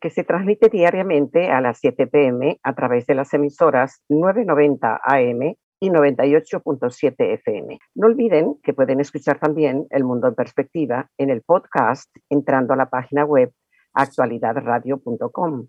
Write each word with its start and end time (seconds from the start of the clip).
que 0.00 0.10
se 0.10 0.24
transmite 0.24 0.68
diariamente 0.68 1.50
a 1.50 1.60
las 1.60 1.78
7 1.78 2.06
pm 2.06 2.58
a 2.62 2.74
través 2.74 3.06
de 3.06 3.14
las 3.14 3.32
emisoras 3.34 4.02
990 4.08 5.00
AM 5.04 5.54
y 5.78 5.90
98.7 5.90 7.14
FM. 7.18 7.78
No 7.94 8.06
olviden 8.06 8.56
que 8.62 8.72
pueden 8.72 9.00
escuchar 9.00 9.38
también 9.38 9.86
El 9.90 10.04
Mundo 10.04 10.28
en 10.28 10.34
Perspectiva 10.34 11.10
en 11.18 11.30
el 11.30 11.42
podcast 11.42 12.10
entrando 12.30 12.72
a 12.72 12.76
la 12.76 12.88
página 12.88 13.24
web 13.24 13.52
actualidadradio.com. 13.92 15.68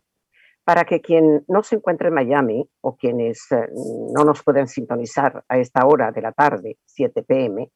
Para 0.64 0.84
que 0.86 1.02
quien 1.02 1.44
no 1.48 1.64
se 1.64 1.76
encuentre 1.76 2.10
en 2.10 2.14
Miami 2.14 2.70
o 2.82 2.96
quienes 2.96 3.52
eh, 3.52 3.68
no 4.16 4.24
nos 4.24 4.44
pueden 4.44 4.68
sintonizar 4.68 5.44
a 5.50 5.58
esta 5.58 5.86
hora 5.88 6.12
de 6.12 6.22
la 6.22 6.32
tarde, 6.32 6.78
7 6.86 7.24
pm, 7.24 7.70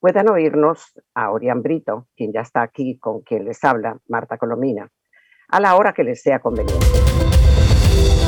puedan 0.00 0.28
oírnos 0.28 0.92
a 1.14 1.30
Orián 1.30 1.62
Brito, 1.62 2.08
quien 2.16 2.32
ya 2.32 2.40
está 2.40 2.62
aquí 2.62 2.98
con 2.98 3.20
quien 3.20 3.44
les 3.44 3.62
habla, 3.62 3.98
Marta 4.08 4.38
Colomina 4.38 4.90
a 5.52 5.60
la 5.60 5.76
hora 5.76 5.92
que 5.92 6.02
les 6.02 6.20
sea 6.20 6.40
conveniente. 6.40 6.84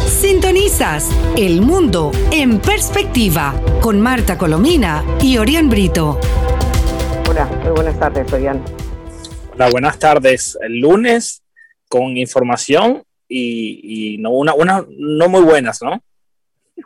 Sintonizas 0.07 1.11
El 1.37 1.63
Mundo 1.63 2.13
en 2.31 2.61
Perspectiva 2.61 3.55
con 3.81 4.01
Marta 4.01 4.39
Colomina 4.39 5.03
y 5.21 5.39
Orián 5.39 5.71
Brito. 5.71 6.21
Hola, 7.29 7.47
muy 7.65 7.73
buenas 7.73 7.99
tardes, 7.99 8.31
Orián. 8.33 8.63
Hola, 9.55 9.71
buenas 9.71 9.99
tardes. 9.99 10.59
El 10.61 10.81
lunes 10.81 11.43
con 11.89 12.17
información 12.17 13.03
y, 13.27 14.19
no, 14.21 14.31
una, 14.31 14.55
una, 14.55 14.85
no 14.89 15.29
muy 15.29 15.43
buenas, 15.43 15.81
¿no? 15.83 16.03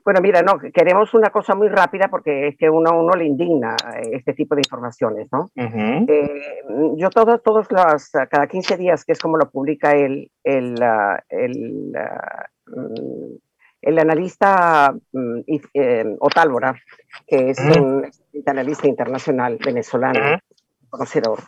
Bueno, 0.05 0.21
mira, 0.21 0.43
no, 0.43 0.59
queremos 0.59 1.15
una 1.15 1.31
cosa 1.31 1.55
muy 1.55 1.69
rápida 1.69 2.09
porque 2.09 2.49
es 2.49 2.57
que 2.57 2.69
uno, 2.69 2.99
uno 2.99 3.15
le 3.15 3.25
indigna 3.25 3.75
eh, 3.97 4.11
este 4.13 4.35
tipo 4.35 4.55
de 4.55 4.61
informaciones, 4.61 5.29
¿no? 5.33 5.51
Eh, 5.57 6.63
yo 6.97 7.09
todos, 7.11 7.43
todos 7.43 7.67
los, 7.71 8.11
cada 8.11 8.47
15 8.47 8.77
días, 8.77 9.05
que 9.05 9.13
es 9.13 9.19
como 9.19 9.39
lo 9.39 9.51
publica 9.51 9.93
el, 9.93 10.31
el, 10.45 10.75
el, 11.31 11.93
mm, 12.67 13.37
el 13.81 13.99
analista 13.99 14.95
mm, 15.13 15.41
eh, 15.73 16.17
Otálvora, 16.21 16.75
que 17.27 17.51
es 17.51 17.59
un 17.59 18.05
analista 18.47 18.89
internacional 18.89 19.59
venezolano, 19.65 20.39
conocedor, 20.91 21.41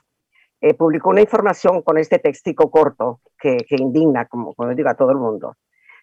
publicó 0.78 1.10
una 1.10 1.22
información 1.22 1.82
con 1.82 1.98
este 1.98 2.18
textico 2.18 2.70
corto 2.70 3.20
que, 3.38 3.58
que 3.68 3.76
indigna, 3.76 4.26
como, 4.26 4.54
como 4.54 4.74
digo, 4.74 4.88
a 4.88 4.94
todo 4.94 5.12
el 5.12 5.18
mundo. 5.18 5.56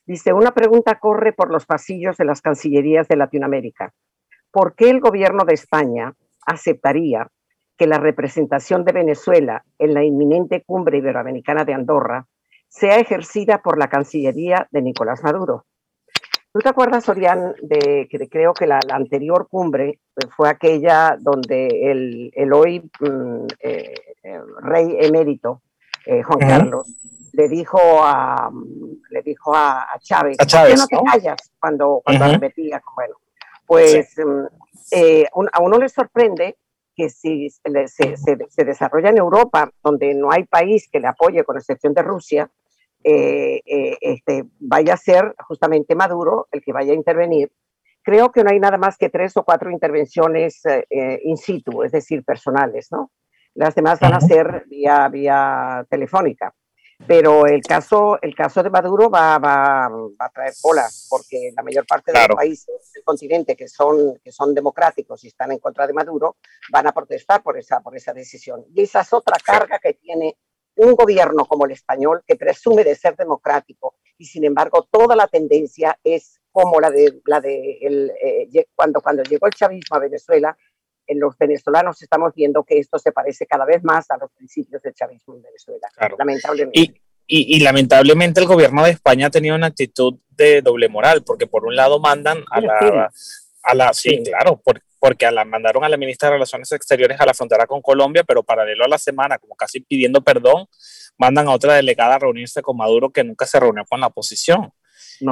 Dice, 0.07 0.31
una 0.31 0.51
pregunta 0.51 0.99
corre 0.99 1.33
por 1.33 1.51
los 1.51 1.65
pasillos 1.65 2.15
de 2.15 2.23
las 2.23 2.41
cancillerías 2.41 3.09
de 3.09 3.17
Latinoamérica. 3.17 3.93
¿Por 4.51 4.73
qué 4.73 4.89
el 4.89 5.01
gobierno 5.01 5.43
de 5.43 5.53
España 5.53 6.13
aceptaría 6.45 7.27
que 7.77 7.87
la 7.87 7.99
representación 7.99 8.85
de 8.85 8.93
Venezuela 8.93 9.65
en 9.77 9.93
la 9.93 10.05
inminente 10.05 10.63
cumbre 10.65 10.99
iberoamericana 10.99 11.65
de 11.65 11.73
Andorra 11.73 12.25
sea 12.69 12.99
ejercida 12.99 13.61
por 13.61 13.77
la 13.77 13.89
Cancillería 13.89 14.69
de 14.71 14.81
Nicolás 14.81 15.23
Maduro? 15.23 15.65
¿Tú 16.53 16.59
te 16.61 16.69
acuerdas, 16.69 17.07
Orián, 17.09 17.53
de 17.61 18.07
que 18.09 18.29
creo 18.29 18.53
que 18.53 18.65
la, 18.65 18.79
anterior 18.89 19.49
cumbre 19.49 19.99
fue 20.37 20.47
aquella 20.47 21.17
donde 21.19 22.31
el, 22.33 22.53
hoy 22.53 22.89
mm, 23.01 23.45
eh, 23.59 23.93
eh, 24.23 24.41
rey 24.61 24.97
emérito, 25.01 25.61
eh, 26.07 26.23
Juan 26.23 26.39
Carlos, 26.39 26.87
le 27.33 27.47
dijo 27.47 27.79
a, 28.01 28.49
le 29.09 29.21
dijo 29.21 29.53
a, 29.55 29.87
Chávez, 29.99 30.37
¿por 30.37 30.47
qué 30.47 30.75
no 30.75 30.87
te 30.87 30.97
callas? 31.11 31.51
Cuando, 31.59 32.01
cuando 32.03 32.27
repetía. 32.27 32.81
Bueno, 32.95 33.15
pues 33.67 34.15
mm, 34.17 34.45
eh, 34.91 35.25
a 35.51 35.61
uno 35.61 35.77
le 35.77 35.89
sorprende 35.89 36.57
que 36.95 37.09
si 37.09 37.49
se, 37.49 38.17
se, 38.17 38.65
desarrolla 38.65 39.09
en 39.09 39.17
Europa, 39.17 39.69
donde 39.83 40.15
no 40.15 40.31
hay 40.31 40.45
país 40.45 40.89
que 40.91 40.99
le 40.99 41.07
apoye, 41.07 41.43
con 41.43 41.57
excepción 41.57 41.93
de 41.93 42.01
Rusia, 42.01 42.49
eh, 43.03 43.61
eh, 43.65 43.97
este, 44.01 44.45
vaya 44.59 44.95
a 44.95 44.97
ser 44.97 45.35
justamente 45.47 45.93
Maduro 45.93 46.47
el 46.51 46.63
que 46.63 46.73
vaya 46.73 46.93
a 46.93 46.95
intervenir. 46.95 47.51
Creo 48.01 48.31
que 48.31 48.43
no 48.43 48.49
hay 48.49 48.59
nada 48.59 48.77
más 48.77 48.97
que 48.97 49.09
tres 49.09 49.37
o 49.37 49.43
cuatro 49.43 49.69
intervenciones 49.69 50.63
in 51.21 51.37
situ, 51.37 51.83
es 51.83 51.91
decir, 51.91 52.23
personales, 52.23 52.87
¿no? 52.89 53.11
Las 53.57 53.73
demás 53.73 53.99
van 53.99 54.13
a 54.13 54.21
ser 54.21 54.65
vía, 54.67 55.07
vía 55.09 55.83
telefónica. 55.89 56.53
Pero 57.07 57.47
el 57.47 57.61
caso, 57.61 58.19
el 58.21 58.35
caso 58.35 58.61
de 58.61 58.69
Maduro 58.69 59.09
va, 59.09 59.39
va, 59.39 59.89
va 59.89 60.25
a 60.25 60.29
traer 60.29 60.53
cola, 60.61 60.87
porque 61.09 61.51
la 61.55 61.63
mayor 61.63 61.85
parte 61.85 62.11
de 62.11 62.27
los 62.27 62.35
países 62.35 62.91
del 62.93 63.03
continente 63.03 63.55
que 63.55 63.67
son, 63.67 64.19
que 64.23 64.31
son 64.31 64.53
democráticos 64.53 65.23
y 65.23 65.27
están 65.27 65.51
en 65.51 65.59
contra 65.59 65.87
de 65.87 65.93
Maduro 65.93 66.37
van 66.71 66.85
a 66.85 66.91
protestar 66.91 67.41
por 67.41 67.57
esa, 67.57 67.79
por 67.81 67.95
esa 67.95 68.13
decisión. 68.13 68.63
Y 68.75 68.81
esa 68.81 69.01
es 69.01 69.11
otra 69.11 69.37
carga 69.43 69.79
que 69.79 69.93
tiene 69.93 70.37
un 70.75 70.93
gobierno 70.93 71.45
como 71.45 71.65
el 71.65 71.71
español, 71.71 72.23
que 72.27 72.35
presume 72.35 72.83
de 72.83 72.93
ser 72.93 73.15
democrático, 73.15 73.95
y 74.19 74.25
sin 74.25 74.43
embargo 74.43 74.87
toda 74.91 75.15
la 75.15 75.27
tendencia 75.27 75.97
es 76.03 76.39
como 76.51 76.79
la 76.79 76.91
de, 76.91 77.21
la 77.25 77.41
de 77.41 77.79
el, 77.81 78.11
eh, 78.23 78.67
cuando, 78.75 79.01
cuando 79.01 79.23
llegó 79.23 79.47
el 79.47 79.53
chavismo 79.53 79.95
a 79.95 79.99
Venezuela, 79.99 80.49
en 80.49 80.66
los 81.15 81.37
venezolanos 81.37 82.01
estamos 82.01 82.33
viendo 82.35 82.63
que 82.63 82.79
esto 82.79 82.99
se 82.99 83.11
parece 83.11 83.45
cada 83.45 83.65
vez 83.65 83.83
más 83.83 84.09
a 84.11 84.17
los 84.17 84.31
principios 84.31 84.81
del 84.81 84.93
chavismo 84.93 85.35
en 85.35 85.41
Venezuela, 85.41 85.87
lamentablemente. 86.17 87.01
Y, 87.29 87.59
lamentablemente 87.59 88.39
el 88.39 88.47
gobierno 88.47 88.83
de 88.85 88.91
España 88.91 89.27
ha 89.27 89.29
tenido 89.29 89.55
una 89.55 89.67
actitud 89.67 90.15
de 90.29 90.61
doble 90.61 90.87
moral, 90.87 91.23
porque 91.25 91.45
por 91.45 91.65
un 91.65 91.75
lado 91.75 91.99
mandan 91.99 92.43
a 92.51 92.61
la... 92.61 93.11
A 93.63 93.75
la 93.75 93.91
sí, 93.91 94.23
claro, 94.23 94.61
porque 94.97 95.25
a 95.25 95.31
la, 95.31 95.43
mandaron 95.43 95.83
a 95.83 95.89
la 95.89 95.97
ministra 95.97 96.29
de 96.29 96.35
Relaciones 96.35 96.71
Exteriores 96.71 97.19
a 97.19 97.25
la 97.25 97.33
frontera 97.33 97.67
con 97.67 97.81
Colombia, 97.81 98.23
pero 98.23 98.43
paralelo 98.43 98.85
a 98.85 98.87
la 98.87 98.97
semana, 98.97 99.37
como 99.39 99.55
casi 99.55 99.81
pidiendo 99.81 100.21
perdón, 100.21 100.67
mandan 101.17 101.49
a 101.49 101.51
otra 101.51 101.73
delegada 101.73 102.15
a 102.15 102.19
reunirse 102.19 102.61
con 102.61 102.77
Maduro 102.77 103.09
que 103.09 103.25
nunca 103.25 103.45
se 103.45 103.59
reunió 103.59 103.83
con 103.85 103.99
la 103.99 104.07
oposición 104.07 104.71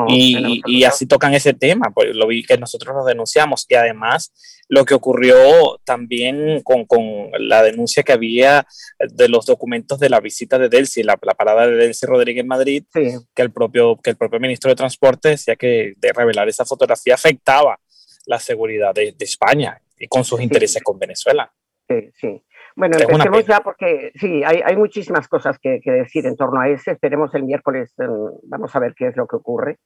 y, 0.08 0.84
así 0.84 1.06
tocan 1.06 1.34
ese 1.34 1.54
tema, 1.54 1.92
pues 1.94 2.16
lo 2.16 2.28
vi 2.28 2.44
que 2.44 2.58
nosotros 2.58 2.96
lo 2.96 3.06
denunciamos. 3.06 3.66
Y 3.70 3.76
además, 3.76 4.34
lo 4.68 4.86
que 4.86 4.94
ocurrió 4.94 5.80
también 5.84 6.62
con, 6.64 6.86
con, 6.86 7.30
la 7.40 7.64
denuncia 7.64 8.04
que 8.04 8.14
había 8.14 8.66
de 9.00 9.30
los 9.30 9.46
documentos 9.46 10.00
de 10.00 10.10
la 10.10 10.20
visita 10.20 10.58
de 10.58 10.70
Delcy, 10.70 11.04
la, 11.04 11.18
la 11.22 11.34
parada 11.34 11.68
de 11.68 11.76
Delcy 11.76 12.06
Rodríguez 12.06 12.42
en 12.42 12.48
Madrid, 12.48 12.84
que, 12.92 13.42
el 13.42 13.52
propio, 13.52 13.98
que 14.02 14.12
el 14.12 14.18
propio 14.18 14.40
ministro 14.40 14.70
de 14.70 14.76
Transporte 14.76 15.30
decía 15.30 15.56
que 15.56 15.94
de 15.98 16.14
revelar 16.14 16.48
esa 16.50 16.66
fotografía 16.66 17.16
afectaba 17.16 17.80
la 18.26 18.40
seguridad 18.40 18.94
de, 18.94 19.12
de 19.12 19.26
España 19.26 19.80
y 20.00 20.08
con 20.08 20.24
sus 20.24 20.42
intereses 20.42 20.82
con 20.84 20.98
Venezuela. 20.98 21.54
Sí, 21.88 22.10
sí. 22.20 22.42
Bueno, 22.76 22.98
empecemos 23.00 23.46
ya 23.46 23.62
porque 23.62 24.12
sí, 24.16 24.44
hay, 24.44 24.62
hay 24.64 24.76
muchísimas 24.76 25.28
cosas 25.28 25.58
que, 25.60 25.80
que, 25.82 25.92
decir 25.92 26.26
en 26.26 26.36
torno 26.36 26.60
a 26.60 26.68
ese. 26.68 26.92
Esperemos 26.92 27.34
el 27.34 27.44
miércoles, 27.44 27.94
em, 27.98 28.10
vamos 28.44 28.76
a 28.76 28.80
ver 28.80 28.94
qué 28.94 29.08
es 29.08 29.16
lo 29.16 29.28
que 29.28 29.38
ocurre. 29.38 29.80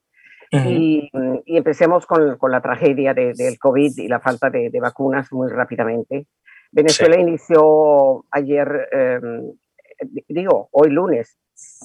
y, 0.52 1.08
y, 1.44 1.56
empecemos 1.56 2.06
con, 2.06 2.36
con 2.36 2.50
la 2.50 2.60
tragedia 2.60 3.14
de, 3.14 3.34
del 3.34 3.56
COVID 3.58 3.92
y 3.98 4.08
la 4.08 4.18
falta 4.18 4.50
de, 4.50 4.70
de 4.70 4.80
vacunas 4.80 5.32
muy 5.32 5.48
rápidamente. 5.48 6.26
Venezuela 6.72 7.18
inició 7.20 8.24
ayer, 8.32 8.88
em, 8.90 9.52
digo, 10.28 10.68
hoy 10.72 10.90
lunes, 10.90 11.36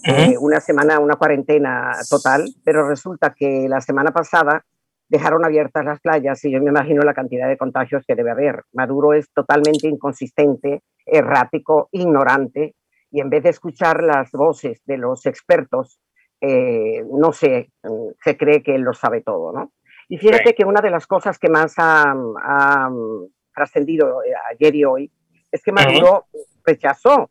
eh, 0.04 0.36
una 0.40 0.60
semana, 0.60 1.00
una 1.00 1.16
cuarentena 1.16 1.92
total, 2.10 2.46
pero 2.64 2.88
resulta 2.88 3.34
que 3.38 3.68
la 3.68 3.82
semana 3.82 4.12
pasada 4.12 4.64
dejaron 5.08 5.46
abiertas 5.46 5.86
las 5.86 6.00
playas 6.00 6.44
y 6.46 6.52
yo 6.52 6.62
me 6.62 6.70
imagino 6.70 7.04
la 7.04 7.14
cantidad 7.14 7.48
de 7.48 7.58
contagios 7.58 8.04
que 8.08 8.16
debe 8.16 8.32
haber. 8.32 8.64
Maduro 8.74 9.14
es 9.14 9.32
totalmente 9.32 9.88
inconsistente, 9.88 10.82
errático, 11.06 11.90
ignorante 11.92 12.76
y 13.12 13.22
en 13.22 13.30
vez 13.30 13.44
de 13.44 13.50
escuchar 13.50 14.04
las 14.04 14.32
voces 14.32 14.82
de 14.86 14.98
los 14.98 15.26
expertos, 15.26 16.00
eh, 16.42 17.04
no 17.12 17.32
sé, 17.32 17.72
se 18.24 18.38
cree 18.38 18.62
que 18.62 18.76
él 18.76 18.82
lo 18.82 18.94
sabe 18.94 19.22
todo, 19.22 19.54
¿no? 19.54 19.72
Y 20.08 20.18
fíjate 20.18 20.54
que 20.54 20.66
una 20.66 20.82
de 20.82 20.92
las 20.92 21.08
cosas 21.08 21.40
que 21.40 21.50
más 21.50 21.74
ha, 21.78 22.14
trascendido 23.54 24.22
eh, 24.24 24.34
ayer 24.52 24.76
y 24.76 24.84
hoy 24.84 25.12
es 25.50 25.64
que 25.64 25.72
Maduro 25.72 26.26
rechazó 26.66 27.30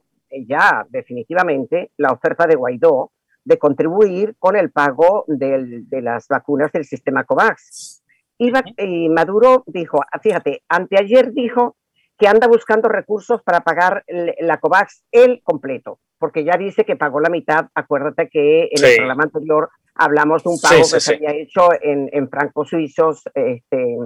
ya 0.48 0.86
definitivamente 0.88 1.90
la 1.98 2.12
oferta 2.12 2.46
de 2.46 2.56
Guaidó 2.56 3.12
de 3.44 3.58
contribuir 3.58 4.36
con 4.38 4.56
el 4.56 4.70
pago 4.70 5.24
de 5.26 5.84
las 6.02 6.28
vacunas 6.28 6.72
del 6.72 6.84
sistema 6.84 7.24
COVAX. 7.24 8.02
Y, 8.38 9.08
Maduro 9.08 9.62
dijo, 9.66 10.00
fíjate, 10.22 10.62
anteayer 10.68 11.32
dijo 11.32 11.76
que 12.18 12.28
anda 12.28 12.46
buscando 12.46 12.88
recursos 12.88 13.42
para 13.42 13.60
pagar 13.60 14.04
la 14.06 14.58
COVAX 14.58 15.04
el 15.12 15.42
completo, 15.42 16.00
porque 16.18 16.44
ya 16.44 16.56
dice 16.56 16.84
que 16.84 16.96
pagó 16.96 17.20
la 17.20 17.30
mitad. 17.30 17.66
Acuérdate 17.74 18.28
que 18.28 18.68
en 18.70 18.84
el 18.84 18.96
programa 18.96 19.24
anterior 19.24 19.70
Hablamos 19.96 20.42
de 20.42 20.50
un 20.50 20.60
pago 20.60 20.82
que 20.92 21.00
se 21.00 21.14
había 21.14 21.30
hecho 21.30 21.68
en, 21.80 22.08
en 22.12 22.28
francos 22.28 22.68
suizos 22.68 23.22
este, 23.32 23.96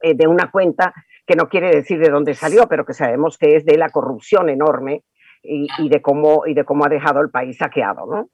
eh, 0.00 0.14
de 0.14 0.26
una 0.28 0.50
cuenta 0.50 0.94
que 1.26 1.34
no 1.34 1.48
quiere 1.48 1.70
decir 1.70 1.98
de 1.98 2.08
dónde 2.08 2.34
salió, 2.34 2.68
pero 2.68 2.86
que 2.86 2.94
sabemos 2.94 3.36
que 3.36 3.56
es 3.56 3.64
de 3.64 3.76
la 3.76 3.90
corrupción 3.90 4.48
enorme 4.48 5.02
y, 5.42 5.66
y 5.78 5.88
de, 5.88 6.00
cómo, 6.00 6.46
y 6.46 6.54
de 6.54 6.64
cómo 6.64 6.84
ha 6.84 6.88
dejado 6.88 7.20
el 7.20 7.30
país 7.30 7.58
saqueado, 7.58 8.06
¿no? 8.06 8.30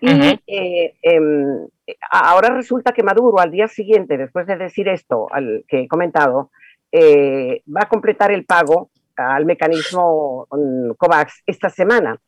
Y 0.00 0.40
eh, 0.46 0.94
em, 1.02 1.66
ahora 2.10 2.54
resulta 2.54 2.92
que 2.92 3.02
Maduro 3.02 3.38
al 3.38 3.50
día 3.50 3.68
siguiente, 3.68 4.16
después 4.16 4.46
de 4.46 4.56
decir 4.56 4.88
esto 4.88 5.28
al 5.30 5.64
que 5.68 5.82
he 5.82 5.88
comentado, 5.88 6.50
eh, 6.92 7.62
va 7.66 7.82
a 7.82 7.88
completar 7.88 8.30
el 8.30 8.44
pago 8.44 8.90
al 9.16 9.46
mecanismo 9.46 10.46
COVAX 10.96 11.42
esta 11.46 11.68
semana 11.68 12.18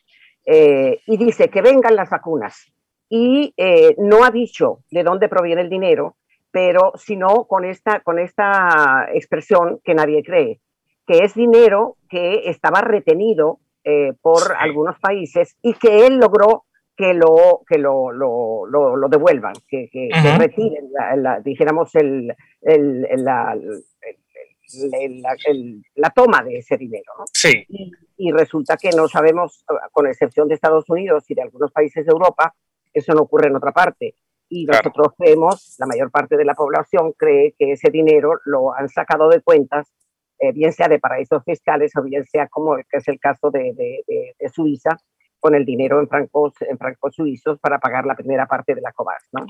eh, 0.44 1.00
y 1.06 1.17
dice 1.17 1.49
que 1.49 1.62
vengan 1.62 1.97
las 1.97 2.11
vacunas. 2.11 2.73
Y 3.08 3.55
no 3.99 4.25
ha 4.25 4.31
dicho 4.31 4.81
de 4.91 5.05
dónde 5.05 5.29
proviene 5.29 5.62
el 5.62 5.70
dinero, 5.70 6.17
pero 6.50 6.93
sino 6.97 7.44
con 7.44 7.64
esta, 7.64 8.00
con 8.00 8.19
esta 8.19 9.06
expresión 9.12 9.79
que 9.85 9.94
nadie 9.94 10.25
cree, 10.25 10.61
que 11.06 11.19
es 11.19 11.35
dinero 11.35 11.97
que 12.08 12.49
estaba 12.50 12.81
retenido 12.81 13.61
por 14.23 14.56
algunos 14.58 14.99
países 14.99 15.56
y 15.62 15.75
que 15.75 16.06
él 16.06 16.17
logró 16.17 16.66
que 16.96 17.12
lo, 17.12 17.62
que 17.69 17.78
lo, 17.78 18.10
lo, 18.10 18.66
lo, 18.66 19.08
devuelvan, 19.08 19.52
que, 19.69 19.88
que, 19.90 20.08
retiren, 20.38 20.90
la, 21.16 21.40
dijéramos, 21.40 21.94
el, 21.94 22.34
el, 22.62 23.02
la, 23.19 23.54
la, 25.94 26.10
toma 26.10 26.43
de 26.43 26.58
ese 26.58 26.78
dinero. 26.78 27.12
Sí. 27.32 27.66
Y, 28.16 28.32
resulta 28.32 28.76
que 28.78 28.90
no 28.90 29.08
sabemos, 29.08 29.64
con 29.93 30.06
excepción 30.06 30.48
de 30.48 30.54
Estados 30.54 30.88
Unidos 30.88 31.25
y 31.28 31.34
de 31.34 31.43
algunos 31.43 31.70
países 31.70 32.06
de 32.06 32.12
Europa, 32.12 32.54
eso 32.94 33.12
no 33.12 33.22
ocurre 33.22 33.48
en 33.48 33.56
otra 33.56 33.72
parte. 33.72 34.14
Y 34.48 34.64
nosotros 34.64 35.08
creemos, 35.19 35.76
la 35.78 35.87
mayor 35.87 36.10
parte 36.10 36.37
de 36.37 36.44
la 36.44 36.54
población 36.54 37.12
cree 37.12 37.54
que 37.58 37.72
ese 37.72 37.90
dinero 37.90 38.40
lo 38.46 38.75
han 38.75 38.88
sacado 38.88 39.28
de 39.28 39.43
cuentas, 39.43 39.93
eh, 40.38 40.52
bien 40.52 40.72
sea 40.72 40.88
de 40.88 40.98
paraísos 40.98 41.43
fiscales 41.44 41.93
o 41.96 42.02
bien 42.02 42.25
sea 42.25 42.46
como 42.48 42.76
que 42.76 42.98
es 42.98 43.08
el 43.08 43.19
caso 43.19 43.50
de, 43.50 43.72
de, 43.75 44.34
de 44.38 44.48
Suiza, 44.48 44.98
con 45.46 45.54
el 45.54 45.64
dinero 45.64 46.00
en 46.00 46.08
francos, 46.08 47.14
suizos 47.14 47.60
para 47.60 47.78
pagar 47.78 48.04
la 48.04 48.16
primera 48.16 48.46
parte 48.46 48.75
de 48.75 48.81
la 48.81 48.90
COVAX, 48.90 49.28
¿no? 49.31 49.46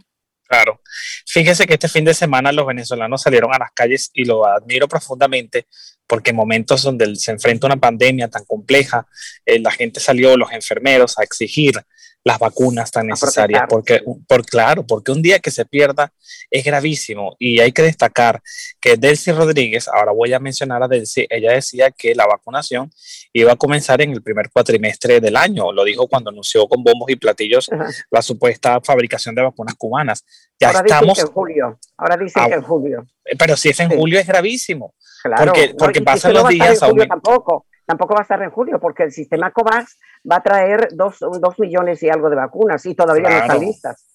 Claro. 0.47 0.83
Fíjese 1.27 1.67
que 1.67 1.73
este 1.73 1.89
fin 1.89 2.05
de 2.05 2.13
semana 2.13 2.53
los 2.53 2.67
venezolanos 2.67 3.23
salieron 3.23 3.55
a 3.55 3.59
las 3.59 3.71
calles 3.73 4.11
y 4.13 4.27
lo 4.27 4.45
admiro 4.45 4.89
profundamente 4.89 5.67
porque 6.07 6.31
en 6.31 6.37
momentos 6.37 6.83
donde 6.83 7.17
se 7.17 7.31
enfrenta 7.31 7.67
una 7.67 7.79
pandemia 7.79 8.29
tan 8.29 8.45
compleja, 8.45 9.07
eh, 9.47 9.59
la 9.59 9.71
gente 9.71 9.99
salió, 9.99 10.37
los 10.37 10.53
enfermeros, 10.53 11.19
a 11.19 11.23
exigir 11.23 11.81
las 12.27 12.41
vacunas 12.41 12.91
tan 12.91 13.07
necesarias, 13.07 13.67
porque, 13.69 14.03
por, 14.27 14.45
claro, 14.45 14.85
porque 14.85 15.13
un 15.13 15.23
día 15.23 15.39
que 15.39 15.53
se 15.53 15.65
pierda 15.65 16.13
es 16.51 16.65
gravísimo. 16.65 17.37
Y 17.39 17.61
hay 17.61 17.71
que 17.71 17.83
destacar 17.83 18.43
que 18.81 18.97
Delcy 18.97 19.31
Rodríguez, 19.31 19.87
ahora 19.87 20.11
voy 20.11 20.33
a 20.33 20.41
mencionar 20.41 20.83
a 20.83 20.89
Delcy, 20.89 21.29
ella 21.31 21.53
decía 21.53 21.93
que 21.93 22.17
la 22.17 22.27
vacunación 22.27 22.91
iba 23.33 23.53
a 23.53 23.57
comenzar 23.57 24.03
en 24.03 24.11
el 24.11 24.25
primer 24.25 24.51
cuatrimestre 24.51 25.21
del 25.21 25.37
año, 25.37 25.71
lo 25.71 25.85
dijo 25.85 26.09
cuando 26.09 26.31
anunció 26.31 26.67
con 26.67 26.83
bombos 26.83 27.09
y 27.11 27.15
platillos 27.15 27.71
la 28.11 28.23
supuesta 28.23 28.81
fabricación 28.81 29.37
de 29.37 29.43
vacunas 29.43 29.77
cubanas. 29.77 30.25
Ya 30.59 30.71
ahora 30.71 30.81
estamos... 30.81 31.15
Dicen 31.15 31.15
que 31.15 31.29
en 31.29 31.33
julio, 31.33 31.79
ahora 31.97 32.17
dicen 32.17 32.43
ah, 32.43 32.49
que 32.49 32.55
en 32.55 32.63
julio. 32.63 33.07
Pero 33.39 33.57
si 33.57 33.69
es 33.69 33.79
en 33.79 33.91
julio 33.91 34.19
es 34.19 34.27
gravísimo, 34.27 34.97
claro, 35.23 35.53
porque, 35.53 35.75
porque 35.79 36.03
pasan 36.03 36.33
los 36.33 36.49
días... 36.49 36.81
Tampoco 36.81 37.67
tampoco 37.87 38.15
va 38.15 38.21
a 38.21 38.23
estar 38.23 38.43
en 38.43 38.51
julio, 38.51 38.79
porque 38.79 39.05
el 39.05 39.13
sistema 39.13 39.51
COVAX 39.51 39.99
va 40.31 40.37
a 40.37 40.43
traer 40.43 40.89
dos, 40.93 41.19
dos 41.21 41.59
millones 41.59 42.03
y 42.03 42.11
algo 42.11 42.29
de 42.29 42.37
vacunas 42.37 42.85
y 42.85 42.95
todavía 42.95 43.31
no 43.31 43.37
están 43.37 43.61
listas. 43.61 44.06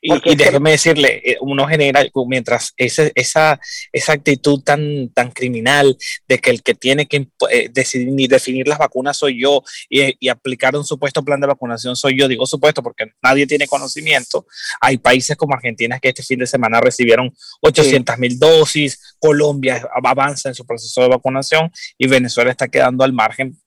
Y, 0.00 0.36
déjeme 0.36 0.72
decirle, 0.72 1.22
eh, 1.24 1.36
uno 1.40 1.66
genera, 1.66 2.04
mientras 2.26 2.72
esa, 2.76 3.10
esa, 3.14 3.60
esa 3.92 4.12
actitud 4.12 4.62
tan, 4.62 5.10
tan 5.10 5.30
criminal 5.30 5.96
de 6.26 6.38
que 6.38 6.50
el 6.50 6.62
que 6.62 6.74
tiene 6.74 7.06
que 7.06 7.28
eh, 7.50 7.68
decidir, 7.72 8.28
definir 8.28 8.68
las 8.68 8.78
vacunas 8.78 9.16
soy 9.16 9.40
yo 9.40 9.62
y, 9.88 10.28
aplicar 10.28 10.76
un 10.76 10.84
supuesto 10.84 11.24
plan 11.24 11.40
de 11.40 11.46
vacunación 11.46 11.96
soy 11.96 12.18
yo, 12.18 12.28
digo 12.28 12.46
supuesto 12.46 12.82
porque 12.82 13.06
nadie 13.22 13.46
tiene 13.46 13.66
conocimiento. 13.66 14.46
Hay 14.80 14.98
países 14.98 15.36
como 15.36 15.54
Argentina 15.54 15.98
que 15.98 16.08
este 16.08 16.22
fin 16.22 16.38
de 16.38 16.46
semana 16.46 16.80
recibieron 16.80 17.34
800 17.60 18.18
mil 18.18 18.38
dosis, 18.38 19.16
Colombia 19.18 19.88
avanza 20.04 20.48
en 20.48 20.54
su 20.54 20.66
proceso 20.66 21.02
de 21.02 21.08
vacunación 21.08 21.70
y 21.96 22.06
Venezuela 22.06 22.50
está 22.50 22.68
quedando 22.68 23.04
al 23.04 23.12
margen 23.12 23.58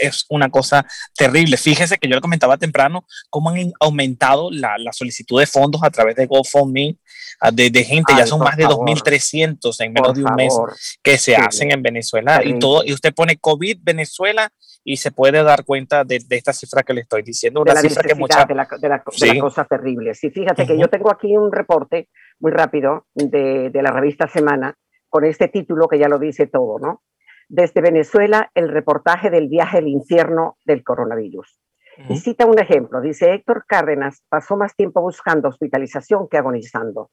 es 0.00 0.26
una 0.28 0.48
cosa 0.48 0.86
terrible. 1.16 1.56
Fíjese 1.56 1.98
que 1.98 2.08
yo 2.08 2.14
le 2.14 2.20
comentaba 2.20 2.56
temprano 2.56 3.06
cómo 3.30 3.50
han 3.50 3.72
aumentado 3.80 4.50
la, 4.50 4.78
la 4.78 4.92
solicitud 4.92 5.40
de 5.40 5.46
fondos 5.46 5.82
a 5.82 5.90
través 5.90 6.16
de 6.16 6.26
GoFundMe 6.26 6.98
ah, 7.40 7.50
de, 7.50 7.70
de 7.70 7.84
gente, 7.84 8.14
ya 8.16 8.26
son 8.26 8.40
más 8.40 8.56
de 8.56 8.66
2.300 8.66 9.84
en 9.84 9.92
menos 9.92 10.14
de 10.14 10.24
un 10.24 10.34
mes 10.34 10.54
que 11.02 11.18
se 11.18 11.36
hacen 11.36 11.70
en 11.70 11.82
Venezuela. 11.82 12.42
Y 12.44 12.58
todo, 12.58 12.84
y 12.84 12.92
usted 12.92 13.14
pone 13.14 13.36
COVID 13.36 13.78
Venezuela 13.82 14.50
y 14.84 14.98
se 14.98 15.10
puede 15.10 15.42
dar 15.42 15.64
cuenta 15.64 16.04
de, 16.04 16.20
de 16.26 16.36
esta 16.36 16.52
cifra 16.52 16.82
que 16.82 16.94
le 16.94 17.00
estoy 17.00 17.22
diciendo, 17.22 17.62
una 17.62 17.74
cifra 17.74 18.02
que 18.02 18.14
mucha... 18.14 18.44
de, 18.44 18.54
la, 18.54 18.68
de, 18.78 18.88
la, 18.88 19.02
cosa 19.40 19.64
terrible. 19.64 20.14
Sí, 20.14 20.30
fíjate 20.30 20.64
que 20.64 20.78
yo 20.78 20.88
tengo 20.88 21.10
aquí 21.10 21.36
un 21.36 21.50
reporte 21.50 22.08
muy 22.38 22.52
rápido 22.52 23.06
de, 23.14 23.70
de 23.70 23.82
la 23.82 23.90
revista 23.90 24.28
Semana 24.28 24.76
con 25.08 25.24
este 25.24 25.48
título 25.48 25.88
que 25.88 25.98
ya 25.98 26.08
lo 26.08 26.18
dice 26.18 26.46
todo, 26.46 26.78
¿no? 26.78 27.02
Desde 27.48 27.80
Venezuela 27.80 28.50
el 28.54 28.68
reportaje 28.68 29.30
del 29.30 29.48
viaje 29.48 29.78
al 29.78 29.88
infierno 29.88 30.56
del 30.64 30.82
coronavirus. 30.82 31.60
Y 32.08 32.18
cita 32.18 32.44
un 32.44 32.58
ejemplo, 32.58 33.00
dice 33.00 33.32
Héctor 33.32 33.64
Cárdenas 33.66 34.22
pasó 34.28 34.56
más 34.56 34.76
tiempo 34.76 35.00
buscando 35.00 35.48
hospitalización 35.48 36.28
que 36.28 36.36
agonizando. 36.36 37.10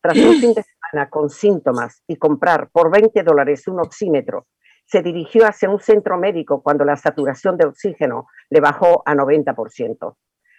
Tras 0.00 0.16
un 0.16 0.34
fin 0.34 0.54
de 0.54 0.62
semana 0.62 1.10
con 1.10 1.30
síntomas 1.30 2.02
y 2.06 2.16
comprar 2.16 2.70
por 2.70 2.92
20 2.92 3.22
dólares 3.24 3.66
un 3.66 3.80
oxímetro, 3.80 4.46
se 4.86 5.02
dirigió 5.02 5.46
hacia 5.46 5.68
un 5.68 5.80
centro 5.80 6.16
médico 6.16 6.62
cuando 6.62 6.84
la 6.84 6.96
saturación 6.96 7.56
de 7.56 7.66
oxígeno 7.66 8.26
le 8.50 8.60
bajó 8.60 9.02
a 9.04 9.14
90%. 9.14 10.16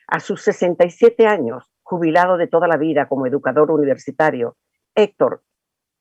A 0.08 0.20
sus 0.20 0.42
67 0.42 1.26
años, 1.26 1.72
jubilado 1.82 2.38
de 2.38 2.48
toda 2.48 2.68
la 2.68 2.78
vida 2.78 3.08
como 3.08 3.26
educador 3.26 3.72
universitario, 3.72 4.58
Héctor 4.96 5.44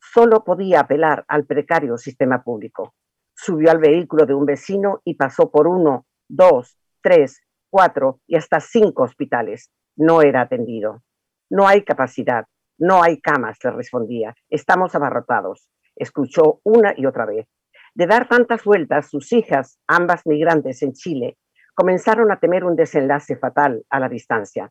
solo 0.00 0.42
podía 0.42 0.80
apelar 0.80 1.24
al 1.28 1.46
precario 1.46 1.96
sistema 1.96 2.42
público 2.42 2.94
subió 3.40 3.70
al 3.70 3.78
vehículo 3.78 4.26
de 4.26 4.34
un 4.34 4.44
vecino 4.44 5.00
y 5.02 5.14
pasó 5.14 5.50
por 5.50 5.66
uno, 5.66 6.06
dos, 6.28 6.76
tres, 7.02 7.40
cuatro 7.70 8.20
y 8.26 8.36
hasta 8.36 8.60
cinco 8.60 9.04
hospitales. 9.04 9.70
No 9.96 10.20
era 10.20 10.42
atendido. 10.42 11.02
No 11.48 11.66
hay 11.66 11.82
capacidad, 11.82 12.44
no 12.78 13.02
hay 13.02 13.18
camas, 13.20 13.58
le 13.64 13.70
respondía. 13.70 14.34
Estamos 14.50 14.94
abarrotados. 14.94 15.68
Escuchó 15.96 16.60
una 16.64 16.92
y 16.96 17.06
otra 17.06 17.24
vez. 17.24 17.46
De 17.94 18.06
dar 18.06 18.28
tantas 18.28 18.62
vueltas, 18.62 19.08
sus 19.08 19.32
hijas, 19.32 19.78
ambas 19.86 20.26
migrantes 20.26 20.82
en 20.82 20.92
Chile, 20.92 21.38
comenzaron 21.74 22.30
a 22.30 22.38
temer 22.38 22.64
un 22.64 22.76
desenlace 22.76 23.36
fatal 23.36 23.84
a 23.88 24.00
la 24.00 24.08
distancia. 24.08 24.70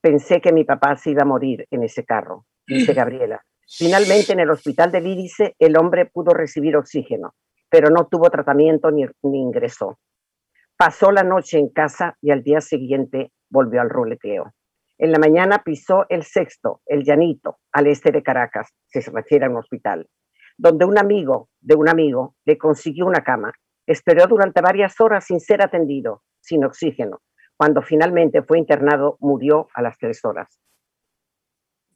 Pensé 0.00 0.40
que 0.40 0.52
mi 0.52 0.64
papá 0.64 0.96
se 0.96 1.10
iba 1.10 1.22
a 1.22 1.26
morir 1.26 1.66
en 1.70 1.82
ese 1.82 2.04
carro, 2.04 2.46
dice 2.66 2.94
Gabriela. 2.94 3.44
Finalmente, 3.66 4.32
en 4.32 4.40
el 4.40 4.50
hospital 4.50 4.92
del 4.92 5.06
Ídice, 5.06 5.56
el 5.58 5.76
hombre 5.76 6.06
pudo 6.06 6.32
recibir 6.32 6.76
oxígeno 6.76 7.34
pero 7.74 7.90
no 7.90 8.06
tuvo 8.06 8.30
tratamiento 8.30 8.92
ni, 8.92 9.04
ingresó. 9.24 9.98
Pasó 10.76 11.10
la 11.10 11.24
noche 11.24 11.58
en 11.58 11.70
casa 11.70 12.16
y 12.20 12.30
al 12.30 12.44
día 12.44 12.60
siguiente 12.60 13.32
volvió 13.50 13.80
al 13.80 13.90
ruleteo. 13.90 14.52
En 14.96 15.10
la 15.10 15.18
mañana 15.18 15.64
pisó 15.64 16.06
el 16.08 16.22
sexto, 16.22 16.82
el 16.86 17.02
Llanito, 17.02 17.58
al 17.72 17.88
este 17.88 18.12
de 18.12 18.22
Caracas, 18.22 18.68
se 18.86 19.00
refiere 19.10 19.46
a 19.46 19.50
un 19.50 19.56
hospital, 19.56 20.08
donde 20.56 20.84
un 20.84 20.98
amigo 20.98 21.48
de 21.60 21.74
un 21.74 21.88
amigo 21.88 22.36
le 22.44 22.56
consiguió 22.58 23.06
una 23.06 23.24
cama. 23.24 23.52
Esperó 23.88 24.28
durante 24.28 24.60
varias 24.60 25.00
horas 25.00 25.24
sin 25.24 25.40
ser 25.40 25.60
atendido, 25.60 26.22
sin 26.38 26.64
oxígeno. 26.64 27.22
Cuando 27.56 27.82
finalmente 27.82 28.44
fue 28.44 28.60
internado, 28.60 29.16
murió 29.18 29.66
a 29.74 29.82
las 29.82 29.98
tres 29.98 30.24
horas. 30.24 30.60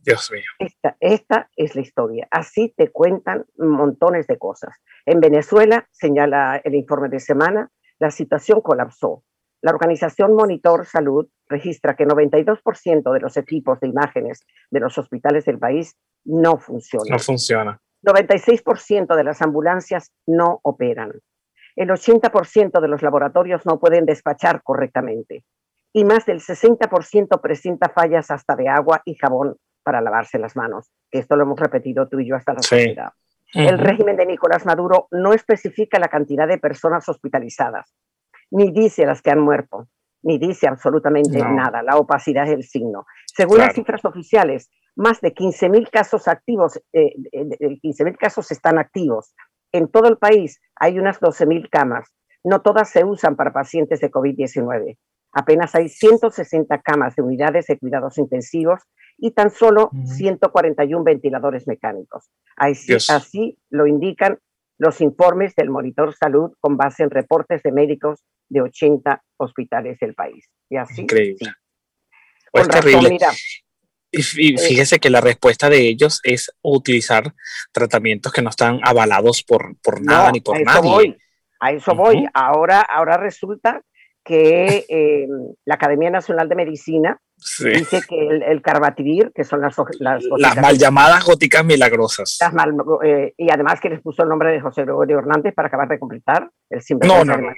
Dios 0.09 0.31
mío. 0.33 0.45
Esta, 0.59 0.97
esta 1.01 1.51
es 1.57 1.75
la 1.75 1.83
historia. 1.83 2.29
Así 2.31 2.75
te 2.77 2.91
cuentan 2.91 3.45
montones 3.57 4.27
de 4.27 4.39
cosas. 4.39 4.77
En 5.07 5.21
Venezuela, 5.21 5.87
señala 5.93 6.61
el 6.65 6.75
informe 6.75 7.09
de 7.09 7.21
semana, 7.21 7.71
la 7.99 8.11
situación 8.11 8.61
colapsó. 8.61 9.25
La 9.61 9.73
organización 9.73 10.35
Monitor 10.35 10.87
Salud 10.87 11.29
registra 11.49 11.97
que 11.97 12.07
92% 12.07 13.13
de 13.13 13.21
los 13.21 13.37
equipos 13.37 13.81
de 13.81 13.89
imágenes 13.89 14.47
de 14.71 14.81
los 14.81 14.97
hospitales 14.99 15.45
del 15.45 15.59
país 15.59 15.97
no 16.25 16.59
funcionan. 16.59 17.09
No 17.11 17.19
funciona. 17.19 17.81
96% 18.03 19.17
de 19.17 19.25
las 19.25 19.43
ambulancias 19.43 20.13
no 20.27 20.61
operan. 20.63 21.13
El 21.75 21.91
80% 21.91 22.81
de 22.81 22.89
los 22.89 23.03
laboratorios 23.03 23.67
no 23.67 23.79
pueden 23.79 24.07
despachar 24.07 24.63
correctamente. 24.63 25.45
Y 25.93 26.05
más 26.05 26.27
del 26.27 26.41
60% 26.41 27.41
presenta 27.41 27.89
fallas 27.89 28.31
hasta 28.31 28.55
de 28.55 28.69
agua 28.69 29.03
y 29.05 29.17
jabón 29.17 29.57
para 29.83 30.01
lavarse 30.01 30.39
las 30.39 30.57
manos. 30.57 30.91
Esto 31.11 31.37
lo 31.37 31.45
hemos 31.45 31.59
repetido 31.59 32.09
tú 32.09 32.21
y 32.21 32.29
yo 32.29 32.37
hasta 32.37 32.55
la 32.55 32.63
sí. 32.63 32.95
El 33.55 33.79
régimen 33.79 34.17
de 34.17 34.27
Nicolás 34.27 34.67
Maduro 34.67 35.09
no 35.11 35.33
especifica 35.33 35.99
la 35.99 36.09
cantidad 36.09 36.47
de 36.47 36.59
personas 36.59 37.09
hospitalizadas, 37.09 37.95
ni 38.51 38.71
dice 38.71 39.07
las 39.07 39.23
que 39.23 39.31
han 39.31 39.41
muerto. 39.41 39.89
ni 40.21 40.37
dice 40.37 40.67
absolutamente 40.67 41.39
nada. 41.39 41.81
La 41.81 41.97
opacidad 41.97 42.45
es 42.45 42.51
el 42.51 42.65
signo. 42.65 43.07
Según 43.27 43.59
las 43.59 43.73
cifras 43.73 44.05
oficiales, 44.05 44.69
más 44.97 45.21
de 45.21 45.33
15.000 45.33 45.91
casos 45.91 46.27
activos, 46.27 46.81
eh, 46.93 47.15
15.000 47.81 48.17
casos 48.19 48.51
están 48.51 48.79
activos. 48.79 49.33
En 49.71 49.87
todo 49.89 50.09
el 50.09 50.19
país 50.19 50.61
hay 50.75 50.99
unas 50.99 51.21
12.000 51.21 51.71
camas. 51.71 52.13
No 52.43 52.63
todas 52.63 52.91
se 52.91 53.05
usan 53.05 53.37
para 53.37 53.53
pacientes 53.53 54.01
de 54.01 54.11
COVID-19. 54.11 54.99
Apenas 55.33 55.75
hay 55.77 55.89
160 55.89 56.81
camas 56.83 57.15
de 57.15 57.23
unidades 57.23 57.67
de 57.67 57.79
cuidados 57.79 58.19
intensivos 58.19 58.83
y 59.19 59.33
tan 59.33 59.51
solo 59.51 59.91
141 60.05 61.03
ventiladores 61.05 61.67
mecánicos. 61.67 62.31
Así, 62.57 62.95
así, 62.95 63.59
lo 63.69 63.87
indican 63.87 64.39
los 64.79 65.01
informes 65.01 65.55
del 65.57 65.71
Monitor 65.71 66.15
Salud 66.15 66.53
con 66.61 66.77
base 66.77 67.03
en 67.03 67.11
reportes 67.11 67.63
de 67.63 67.73
médicos 67.73 68.25
de 68.49 68.63
80 68.63 69.23
hospitales 69.37 69.99
del 69.99 70.15
país. 70.15 70.49
Y 70.71 70.77
así. 70.77 71.03
Increíble. 71.03 71.53
Pues 72.53 72.69
terrible. 72.69 73.19
y 74.13 74.55
eh, 74.55 74.59
fíjese 74.59 74.99
que 75.01 75.11
la 75.11 75.21
respuesta 75.21 75.69
de 75.69 75.81
ellos 75.81 76.21
es 76.23 76.51
utilizar 76.63 77.35
tratamientos 77.73 78.33
que 78.33 78.41
no 78.41 78.51
están 78.51 78.81
avalados 78.83 79.43
por, 79.43 79.77
por 79.83 80.01
nada 80.01 80.31
ni 80.31 80.41
por 80.41 80.57
a 80.57 80.61
nadie. 80.61 80.91
Voy, 80.91 81.19
a 81.61 81.73
eso 81.73 81.95
voy. 81.95 82.27
Ahora, 82.33 82.81
ahora 82.81 83.17
resulta 83.17 83.83
que 84.25 84.87
eh, 84.89 85.27
la 85.65 85.75
Academia 85.75 86.11
Nacional 86.11 86.49
de 86.49 86.55
Medicina 86.55 87.21
dice 87.59 88.01
que 88.09 88.29
el, 88.29 88.43
el, 88.43 88.63
carbativir, 88.63 89.33
que 89.35 89.45
son 89.45 89.61
las, 89.61 89.77
las, 90.01 90.25
las 90.39 90.57
mal 90.57 90.77
llamadas 90.77 91.25
góticas 91.25 91.65
milagrosas. 91.65 92.39
Eh, 93.05 93.35
y 93.37 93.51
además 93.51 93.81
que 93.81 93.91
les 93.91 94.01
puso 94.01 94.23
el 94.23 94.29
nombre 94.29 94.53
de 94.53 94.61
José 94.61 94.83
Gregorio 94.83 95.19
Hernández 95.19 95.55
para 95.55 95.69
acabar 95.69 95.89
de 95.89 95.99
completar 95.99 96.51
el 96.71 96.83
No, 97.01 97.25
no, 97.25 97.37
no. 97.37 97.49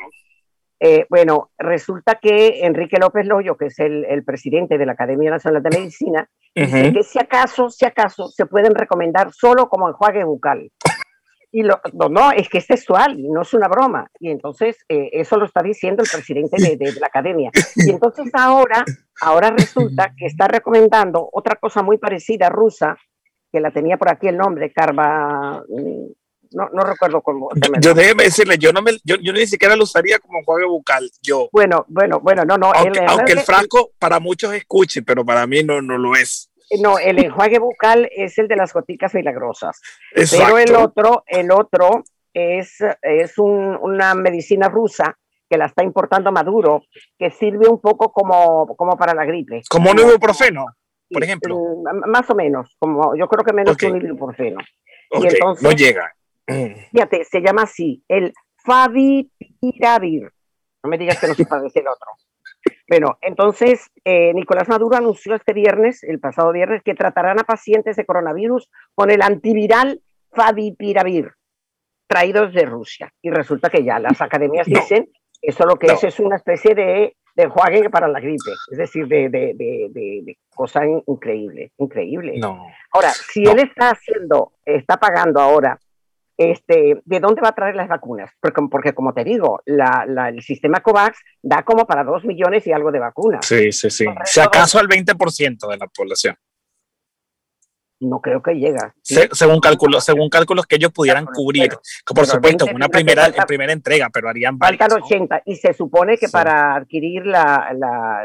Eh, 0.82 1.06
bueno, 1.10 1.50
resulta 1.58 2.14
que 2.14 2.64
Enrique 2.64 2.96
López 2.98 3.26
Loyo, 3.26 3.56
que 3.56 3.66
es 3.66 3.78
el, 3.78 4.06
el 4.06 4.24
presidente 4.24 4.78
de 4.78 4.86
la 4.86 4.92
Academia 4.92 5.30
Nacional 5.30 5.62
de 5.62 5.78
Medicina, 5.78 6.28
dice 6.54 6.92
que 6.92 7.02
si 7.02 7.18
acaso, 7.18 7.68
si 7.68 7.84
acaso, 7.84 8.28
se 8.28 8.46
pueden 8.46 8.74
recomendar 8.74 9.30
solo 9.32 9.68
como 9.68 9.88
enjuague 9.88 10.24
bucal. 10.24 10.70
Y 11.52 11.62
lo, 11.62 11.80
no, 11.92 12.08
no, 12.08 12.30
es 12.30 12.48
que 12.48 12.58
es 12.58 12.66
sexual, 12.66 13.16
no 13.18 13.42
es 13.42 13.52
una 13.54 13.66
broma. 13.66 14.08
Y 14.20 14.30
entonces 14.30 14.76
eh, 14.88 15.10
eso 15.12 15.36
lo 15.36 15.46
está 15.46 15.62
diciendo 15.62 16.02
el 16.02 16.08
presidente 16.08 16.56
de, 16.62 16.76
de, 16.76 16.92
la 17.00 17.08
academia. 17.08 17.50
Y 17.74 17.90
entonces 17.90 18.30
ahora, 18.34 18.84
ahora 19.20 19.50
resulta 19.50 20.14
que 20.16 20.26
está 20.26 20.46
recomendando 20.46 21.28
otra 21.32 21.56
cosa 21.56 21.82
muy 21.82 21.98
parecida 21.98 22.48
rusa, 22.48 22.96
que 23.50 23.60
la 23.60 23.72
tenía 23.72 23.96
por 23.96 24.10
aquí 24.10 24.28
el 24.28 24.36
nombre, 24.36 24.72
Carva, 24.72 25.64
mm, 25.68 26.12
no, 26.52 26.68
no 26.72 26.82
recuerdo 26.82 27.20
cómo. 27.20 27.48
Yo 27.80 27.94
déjeme 27.94 28.24
decirle, 28.24 28.58
yo 28.58 28.72
no 28.72 28.82
me, 28.82 28.92
yo, 29.04 29.16
yo 29.22 29.32
ni 29.32 29.46
siquiera 29.46 29.76
lo 29.76 29.84
usaría 29.84 30.18
como 30.18 30.42
juego 30.44 30.70
bucal, 30.70 31.08
yo. 31.22 31.48
Bueno, 31.52 31.84
bueno, 31.88 32.20
bueno, 32.20 32.44
no, 32.44 32.56
no. 32.56 32.72
Aunque 32.72 32.98
el, 32.98 33.08
aunque 33.08 33.32
el 33.32 33.40
franco 33.40 33.92
para 33.98 34.18
muchos 34.18 34.52
escuche, 34.54 35.02
pero 35.02 35.24
para 35.24 35.46
mí 35.46 35.62
no, 35.62 35.80
no 35.80 35.96
lo 35.96 36.16
es. 36.16 36.49
No, 36.78 36.98
el 36.98 37.18
enjuague 37.18 37.58
bucal 37.58 38.08
es 38.14 38.38
el 38.38 38.46
de 38.46 38.56
las 38.56 38.72
goticas 38.72 39.14
milagrosas. 39.14 39.80
Pero 40.14 40.58
el 40.58 40.74
otro, 40.76 41.24
el 41.26 41.50
otro 41.50 42.04
es, 42.32 42.76
es 43.02 43.38
una 43.38 44.14
medicina 44.14 44.68
rusa 44.68 45.18
que 45.48 45.58
la 45.58 45.66
está 45.66 45.82
importando 45.82 46.30
Maduro, 46.30 46.84
que 47.18 47.30
sirve 47.30 47.68
un 47.68 47.80
poco 47.80 48.12
como, 48.12 48.68
como 48.76 48.96
para 48.96 49.14
la 49.14 49.24
gripe. 49.24 49.62
Como 49.68 49.90
un 49.90 49.98
ibuprofeno, 49.98 50.66
por 51.10 51.24
ejemplo. 51.24 51.58
Más 52.06 52.30
o 52.30 52.34
menos, 52.36 52.76
como 52.78 53.16
yo 53.16 53.26
creo 53.26 53.44
que 53.44 53.52
menos 53.52 53.76
que 53.76 53.86
un 53.86 54.00
ibuprofeno. 54.00 54.60
y 55.10 55.26
entonces, 55.26 55.62
no 55.62 55.72
llega. 55.72 56.14
Fíjate, 56.92 57.24
se 57.24 57.40
llama 57.40 57.62
así, 57.62 58.04
el 58.06 58.32
Favipiravir. 58.64 60.30
No 60.82 60.88
me 60.88 60.98
digas 60.98 61.18
que 61.18 61.26
no 61.26 61.34
se 61.34 61.44
parece 61.46 61.80
el 61.80 61.88
otro. 61.88 62.08
Bueno, 62.90 63.18
entonces 63.20 63.88
eh, 64.04 64.34
Nicolás 64.34 64.68
Maduro 64.68 64.96
anunció 64.96 65.36
este 65.36 65.52
viernes, 65.52 66.02
el 66.02 66.18
pasado 66.18 66.50
viernes, 66.50 66.82
que 66.82 66.96
tratarán 66.96 67.38
a 67.38 67.44
pacientes 67.44 67.94
de 67.94 68.04
coronavirus 68.04 68.68
con 68.96 69.12
el 69.12 69.22
antiviral 69.22 70.02
Favipiravir, 70.32 71.30
traídos 72.08 72.52
de 72.52 72.66
Rusia. 72.66 73.12
Y 73.22 73.30
resulta 73.30 73.70
que 73.70 73.84
ya 73.84 74.00
las 74.00 74.20
academias 74.20 74.66
dicen 74.66 75.04
que 75.40 75.50
eso 75.50 75.64
lo 75.66 75.76
que 75.76 75.86
es 75.86 76.02
es 76.02 76.18
una 76.18 76.34
especie 76.34 76.74
de, 76.74 77.16
de 77.36 77.42
enjuague 77.44 77.90
para 77.90 78.08
la 78.08 78.18
gripe, 78.18 78.50
es 78.72 78.78
decir, 78.78 79.06
de, 79.06 79.28
de, 79.28 79.54
de 79.54 80.38
cosa 80.52 80.82
increíble, 81.06 81.70
increíble. 81.78 82.40
Ahora, 82.92 83.10
si 83.10 83.44
él 83.44 83.60
está 83.60 83.90
haciendo, 83.90 84.54
está 84.64 84.96
pagando 84.96 85.40
ahora 85.40 85.78
este, 86.40 87.02
¿de 87.04 87.20
dónde 87.20 87.42
va 87.42 87.48
a 87.48 87.54
traer 87.54 87.76
las 87.76 87.86
vacunas? 87.86 88.32
Porque, 88.40 88.62
porque 88.70 88.94
como 88.94 89.12
te 89.12 89.24
digo, 89.24 89.60
el 89.66 90.40
sistema 90.40 90.80
COVAX 90.80 91.18
da 91.42 91.64
como 91.64 91.86
para 91.86 92.02
dos 92.02 92.24
millones 92.24 92.66
y 92.66 92.72
algo 92.72 92.90
de 92.90 92.98
vacunas. 92.98 93.44
Sí, 93.44 93.70
sí, 93.72 93.90
sí. 93.90 94.06
Si 94.24 94.40
acaso 94.40 94.78
al 94.78 94.88
20% 94.88 95.68
de 95.68 95.76
la 95.76 95.86
población. 95.86 96.34
No 98.00 98.22
creo 98.22 98.40
que 98.42 98.54
llega. 98.54 98.94
según 99.02 99.60
cálculos, 99.60 100.02
según 100.02 100.30
cálculos 100.30 100.64
que 100.64 100.76
ellos 100.76 100.90
pudieran 100.90 101.26
cubrir, 101.26 101.76
por 102.06 102.24
supuesto, 102.24 102.64
una 102.74 102.88
primera, 102.88 103.30
primera 103.46 103.74
entrega, 103.74 104.08
pero 104.10 104.30
harían 104.30 104.56
Faltan 104.56 104.92
80 104.92 105.42
y 105.44 105.56
se 105.56 105.74
supone 105.74 106.16
que 106.16 106.30
para 106.30 106.76
adquirir 106.76 107.26
la, 107.26 107.70
la 107.76 108.22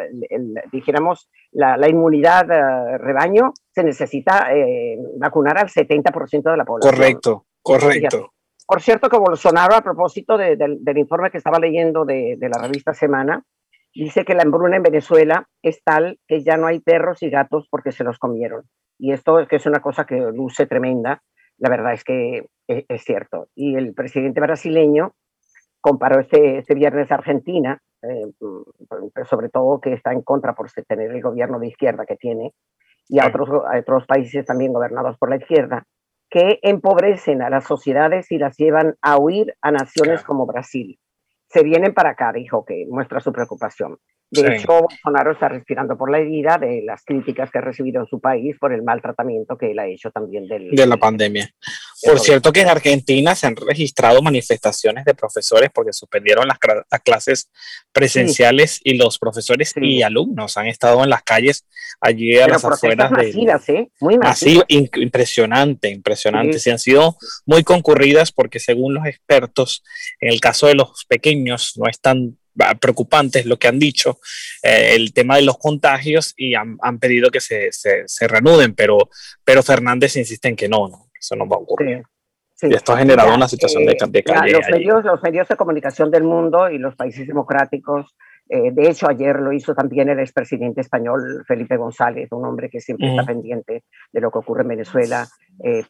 dijéramos, 0.72 1.30
la, 1.52 1.90
inmunidad 1.90 2.46
uh, 2.46 2.98
rebaño 2.98 3.52
se 3.74 3.84
necesita 3.84 4.56
eh, 4.56 4.98
vacunar 5.18 5.58
al 5.58 5.68
70% 5.68 6.50
de 6.50 6.58
la 6.58 6.64
población. 6.64 6.96
Correcto. 6.96 7.46
Correcto. 7.66 8.32
Por 8.68 8.80
cierto, 8.80 9.10
que 9.10 9.18
Bolsonaro, 9.18 9.76
a 9.76 9.82
propósito 9.82 10.38
del 10.38 10.98
informe 10.98 11.32
que 11.32 11.40
estaba 11.40 11.58
leyendo 11.58 12.06
de, 12.06 12.38
la 12.40 12.62
revista 12.62 12.94
Semana, 12.94 13.44
dice 13.94 14.24
que 14.24 14.36
la 14.36 14.44
hambruna 14.44 14.78
en 14.78 14.84
Venezuela 14.84 15.48
es 15.64 15.84
tal 15.84 16.20
que 16.28 16.44
ya 16.44 16.58
no 16.58 16.68
hay 16.68 16.80
perros 16.80 17.24
y 17.24 17.30
gatos 17.32 17.68
porque 17.72 17.92
se 17.92 18.04
los 18.04 18.20
comieron. 18.20 18.66
Y 19.00 19.14
esto 19.14 19.40
es 19.40 19.48
que 19.48 19.56
es 19.56 19.66
una 19.66 19.80
cosa 19.80 20.06
que 20.06 20.16
luce 20.16 20.68
tremenda. 20.68 21.24
La 21.58 21.70
verdad 21.70 21.94
es 21.94 22.04
que 22.04 22.46
es, 22.68 23.04
cierto. 23.04 23.48
Y 23.56 23.76
el 23.76 23.96
presidente 23.96 24.42
brasileño 24.42 25.14
comparó 25.82 26.20
este, 26.20 26.60
este 26.60 26.76
viernes 26.76 27.12
a 27.12 27.16
Argentina, 27.16 27.82
eh, 28.04 28.32
sobre 29.28 29.50
todo 29.50 29.82
que 29.82 29.94
está 29.94 30.12
en 30.12 30.22
contra 30.22 30.54
por 30.54 30.70
tener 30.72 31.10
el 31.10 31.22
gobierno 31.22 31.58
de 31.58 31.68
izquierda 31.68 32.06
que 32.06 32.16
tiene, 32.16 32.54
y 33.08 33.20
a 33.20 33.28
otros, 33.28 33.50
a 33.50 33.80
otros 33.80 34.06
países 34.06 34.46
también 34.46 34.72
gobernados 34.72 35.18
por 35.18 35.30
la 35.30 35.38
izquierda, 35.38 35.86
que 36.36 36.60
empobrecen 36.63 37.42
a 37.42 37.50
las 37.50 37.63
sociedades 37.63 38.30
y 38.30 38.38
las 38.38 38.58
llevan 38.58 38.96
a 39.01 39.18
huir 39.18 39.56
a 39.62 39.72
naciones 39.72 40.22
como 40.22 40.46
Brasil. 40.46 41.00
Se 41.48 41.63
vienen 41.63 41.94
para 41.94 42.10
acá, 42.10 42.34
dijo 42.34 42.65
que 42.65 42.86
muestra 42.89 43.22
su 43.22 43.32
preocupación. 43.32 44.00
De 44.32 44.55
hecho, 44.55 44.82
Bolsonaro 44.82 45.32
está 45.32 45.50
respirando 45.50 45.98
por 45.98 46.12
la 46.12 46.20
herida 46.20 46.58
de 46.58 46.82
las 46.84 47.03
críticas 47.03 47.51
que 47.51 47.60
ha 47.60 47.62
recibido 47.62 48.01
en 48.01 48.08
su 48.08 48.20
país 48.20 48.55
por 48.60 48.74
el 48.74 48.82
maltratamiento 48.82 49.58
que 49.58 49.72
él 49.72 49.79
ha 49.79 49.88
hecho 49.88 50.10
también 50.12 50.48
del, 50.48 50.72
de 50.72 50.88
la 50.88 50.98
pandemia. 50.98 51.50
Por 52.03 52.20
cierto 52.20 52.51
que 52.51 52.62
en 52.62 52.67
Argentina 52.67 53.36
se 53.36 53.48
han 53.48 53.55
registrado 53.55 54.22
manifestaciones 54.22 55.05
de 55.05 55.13
profesores 55.13 55.70
porque 55.74 55.94
suspendieron 55.94 56.48
las, 56.48 56.58
clases 57.03 57.50
presenciales 57.91 58.79
y 58.84 58.96
los 58.96 59.20
profesores 59.20 59.74
y 59.75 60.01
alumnos 60.01 60.58
han 60.58 60.67
estado 60.67 61.03
en 61.03 61.10
las 61.10 61.24
calles 61.24 61.65
allí 62.01 62.38
a 62.39 62.48
las 62.48 62.65
afueras 62.65 63.12
masivas, 63.12 63.70
¿eh? 63.70 63.89
Muy 64.00 64.17
masivas. 64.17 64.65
impresionante, 64.70 65.89
impresionante. 65.89 66.60
Sí. 66.60 66.70
han 66.70 66.79
sido 66.79 67.17
muy 67.46 67.63
concurridas 67.63 68.32
porque 68.32 68.60
según 68.60 68.94
los 68.94 69.05
expertos, 69.05 69.84
en 70.20 70.32
el 70.32 70.39
caso 70.39 70.67
de 70.67 70.75
los 70.75 71.05
pequeños 71.08 71.74
no 71.77 71.88
están 71.88 72.38
preocupantes 72.80 73.46
lo 73.46 73.58
que 73.58 73.68
han 73.68 73.80
dicho, 73.80 74.20
eh, 74.64 74.94
el 74.96 75.14
tema 75.14 75.36
de 75.36 75.44
los 75.44 75.58
contagios 75.58 76.34
y 76.38 76.56
han, 76.56 76.78
han 76.82 77.00
pedido 77.00 77.30
que 77.30 77.42
se, 77.42 77.72
se, 77.72 78.04
se, 78.06 78.28
reanuden, 78.28 78.74
pero, 78.74 79.10
pero 79.44 79.64
Fernández 79.64 80.16
insiste 80.16 80.48
en 80.48 80.56
que 80.56 80.70
no, 80.70 80.88
no 80.88 81.10
eso 81.20 81.36
no 81.36 81.48
va 81.48 81.58
a 81.58 81.60
ocurrir. 81.60 82.04
Y 82.62 82.74
esto 82.74 82.94
ha 82.94 82.98
generado 82.98 83.36
una 83.36 83.50
situación 83.50 83.86
de, 83.86 83.92
eh, 83.94 83.98
de 84.08 84.24
calle. 84.24 84.54
Los 84.54 84.70
medios, 84.70 85.04
los 85.04 85.22
medios 85.22 85.48
de 85.48 85.56
comunicación 85.58 86.10
del 86.10 86.24
mundo 86.24 86.70
y 86.70 86.78
los 86.78 86.96
países 86.96 87.28
democráticos 87.28 88.16
eh, 88.48 88.72
de 88.72 88.90
hecho, 88.90 89.10
ayer 89.10 89.40
lo 89.40 89.52
hizo 89.52 89.74
también 89.74 90.08
el 90.08 90.20
expresidente 90.20 90.82
español 90.82 91.44
Felipe 91.48 91.78
González, 91.78 92.32
un 92.32 92.46
hombre 92.46 92.70
que 92.70 92.80
siempre 92.80 93.10
está 93.10 93.26
pendiente 93.26 93.86
de 94.12 94.22
lo 94.22 94.30
que 94.30 94.38
ocurre 94.38 94.62
en 94.62 94.68
Venezuela 94.68 95.28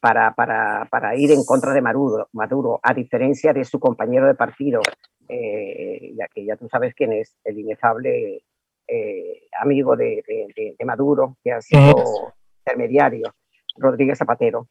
para, 0.00 0.32
para, 0.32 0.86
para, 0.90 1.14
ir 1.16 1.32
en 1.32 1.44
contra 1.44 1.74
de 1.74 1.82
Maduro, 1.82 2.28
Maduro, 2.32 2.80
a 2.82 2.94
diferencia 2.94 3.52
de 3.52 3.64
su 3.64 3.78
compañero 3.78 4.26
de 4.26 4.34
partido, 4.34 4.80
eh, 5.28 6.12
ya 6.16 6.28
que 6.28 6.44
ya 6.44 6.56
tú 6.56 6.68
sabes 6.68 6.94
quién 6.94 7.12
es, 7.12 7.36
el 7.44 7.58
inefable 7.58 8.42
eh, 8.86 9.42
amigo 9.60 9.96
de, 9.96 10.22
Maduro, 10.84 11.36
que 11.42 11.52
ha 11.52 11.60
sido 11.60 12.34
intermediario, 12.64 13.34
Rodríguez 13.76 14.18
Zapatero. 14.18 14.68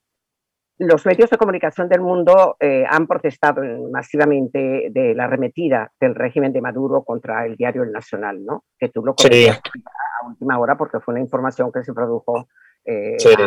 Los 0.77 1.05
medios 1.05 1.29
de 1.29 1.37
comunicación 1.37 1.87
del 1.87 2.01
mundo 2.01 2.57
eh, 2.59 2.83
han 2.87 3.07
protestado 3.07 3.61
masivamente 3.89 4.89
de 4.89 5.15
la 5.15 5.23
arremetida 5.23 5.91
del 5.99 6.15
régimen 6.15 6.51
de 6.51 6.61
Maduro 6.61 7.03
contra 7.03 7.45
el 7.45 7.55
diario 7.55 7.83
El 7.83 7.93
Nacional, 7.93 8.43
¿no? 8.43 8.65
Que 8.77 8.89
tú 8.89 9.05
lo 9.05 9.15
conoces 9.15 9.51
a 9.51 10.27
última 10.27 10.59
hora 10.59 10.77
porque 10.77 10.99
fue 10.99 11.13
una 11.13 11.21
información 11.21 11.71
que 11.71 11.83
se 11.83 11.93
produjo 11.93 12.47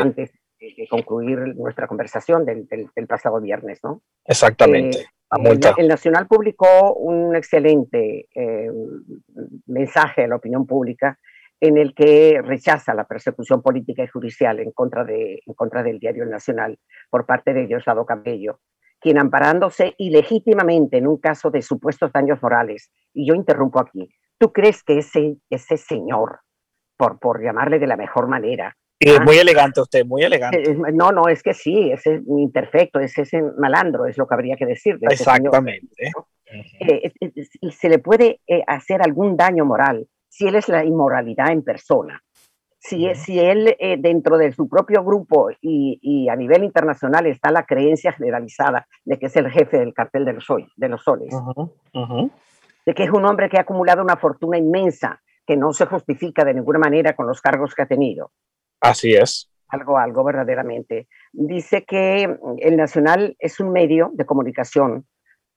antes 0.00 0.32
de 0.58 0.88
concluir 0.88 1.38
nuestra 1.56 1.86
conversación 1.86 2.44
del, 2.44 2.66
del, 2.66 3.06
pasado 3.06 3.40
viernes, 3.40 3.78
¿no? 3.84 4.02
Exactamente. 4.24 5.06
El, 5.30 5.88
Nacional 5.88 6.26
publicó 6.26 6.94
un 6.94 7.36
excelente 7.36 8.28
eh, 8.34 8.70
mensaje 9.66 10.24
a 10.24 10.28
la 10.28 10.36
opinión 10.36 10.66
pública 10.66 11.18
en 11.60 11.76
el 11.76 11.94
que 11.94 12.40
rechaza 12.42 12.94
la 12.94 13.06
persecución 13.06 13.60
política 13.60 14.04
y 14.04 14.08
judicial 14.08 14.60
en 14.60 14.70
contra, 14.72 15.04
de, 15.04 15.42
en 15.44 15.54
contra 15.54 15.82
del 15.82 15.98
diario 15.98 16.24
Nacional 16.24 16.78
por 17.10 17.26
parte 17.26 17.52
de 17.52 17.66
Diosdado 17.66 18.06
Cabello, 18.06 18.60
quien 19.00 19.18
amparándose 19.18 19.94
ilegítimamente 19.98 20.98
en 20.98 21.06
un 21.06 21.18
caso 21.18 21.50
de 21.50 21.62
supuestos 21.62 22.12
daños 22.12 22.42
morales, 22.42 22.90
y 23.12 23.28
yo 23.28 23.34
interrumpo 23.34 23.80
aquí, 23.80 24.08
¿tú 24.38 24.52
crees 24.52 24.82
que 24.82 24.98
ese, 24.98 25.36
ese 25.50 25.76
señor, 25.76 26.40
por, 26.96 27.18
por 27.18 27.42
llamarle 27.42 27.78
de 27.78 27.86
la 27.86 27.96
mejor 27.96 28.28
manera, 28.28 28.76
es 29.00 29.20
muy 29.20 29.36
elegante 29.36 29.80
usted, 29.80 30.04
muy 30.04 30.22
elegante. 30.22 30.70
Eh, 30.70 30.76
no, 30.92 31.12
no, 31.12 31.28
es 31.28 31.42
que 31.42 31.54
sí, 31.54 31.90
es 31.90 32.04
imperfecto, 32.06 32.98
es 32.98 33.16
ese 33.16 33.42
malandro, 33.56 34.06
es 34.06 34.18
lo 34.18 34.26
que 34.26 34.34
habría 34.34 34.56
que 34.56 34.66
decir. 34.66 34.98
Exactamente. 35.02 36.10
Eh, 36.80 37.12
se 37.70 37.88
le 37.88 37.98
puede 37.98 38.40
eh, 38.46 38.62
hacer 38.66 39.02
algún 39.02 39.36
daño 39.36 39.64
moral 39.64 40.08
si 40.28 40.46
él 40.48 40.56
es 40.56 40.68
la 40.68 40.84
inmoralidad 40.84 41.52
en 41.52 41.62
persona. 41.62 42.22
Si, 42.80 43.12
si 43.16 43.38
él 43.40 43.76
dentro 43.98 44.38
de 44.38 44.52
su 44.52 44.68
propio 44.68 45.04
grupo 45.04 45.50
y, 45.60 46.28
a 46.30 46.36
nivel 46.36 46.62
internacional 46.62 47.26
está 47.26 47.50
la 47.50 47.66
creencia 47.66 48.12
generalizada 48.12 48.86
de 49.04 49.18
que 49.18 49.26
es 49.26 49.36
el 49.36 49.50
jefe 49.50 49.78
del 49.78 49.92
cartel 49.92 50.24
de 50.24 50.34
los, 50.34 50.46
de 50.76 50.88
los 50.88 51.02
soles, 51.02 51.34
de 52.86 52.94
que 52.94 53.02
es 53.02 53.10
un 53.10 53.26
hombre 53.26 53.50
que 53.50 53.58
ha 53.58 53.62
acumulado 53.62 54.00
una 54.00 54.16
fortuna 54.16 54.58
inmensa 54.58 55.20
que 55.44 55.56
no 55.56 55.72
se 55.72 55.86
justifica 55.86 56.44
de 56.44 56.54
ninguna 56.54 56.78
manera 56.78 57.14
con 57.16 57.26
los 57.26 57.40
cargos 57.40 57.74
que 57.74 57.82
ha 57.82 57.86
tenido, 57.86 58.30
Así 58.80 59.14
es. 59.14 59.50
Algo, 59.68 59.98
algo 59.98 60.24
verdaderamente. 60.24 61.08
Dice 61.32 61.84
que 61.84 62.38
el 62.58 62.76
Nacional 62.76 63.36
es 63.38 63.60
un 63.60 63.70
medio 63.72 64.10
de 64.14 64.24
comunicación 64.24 65.06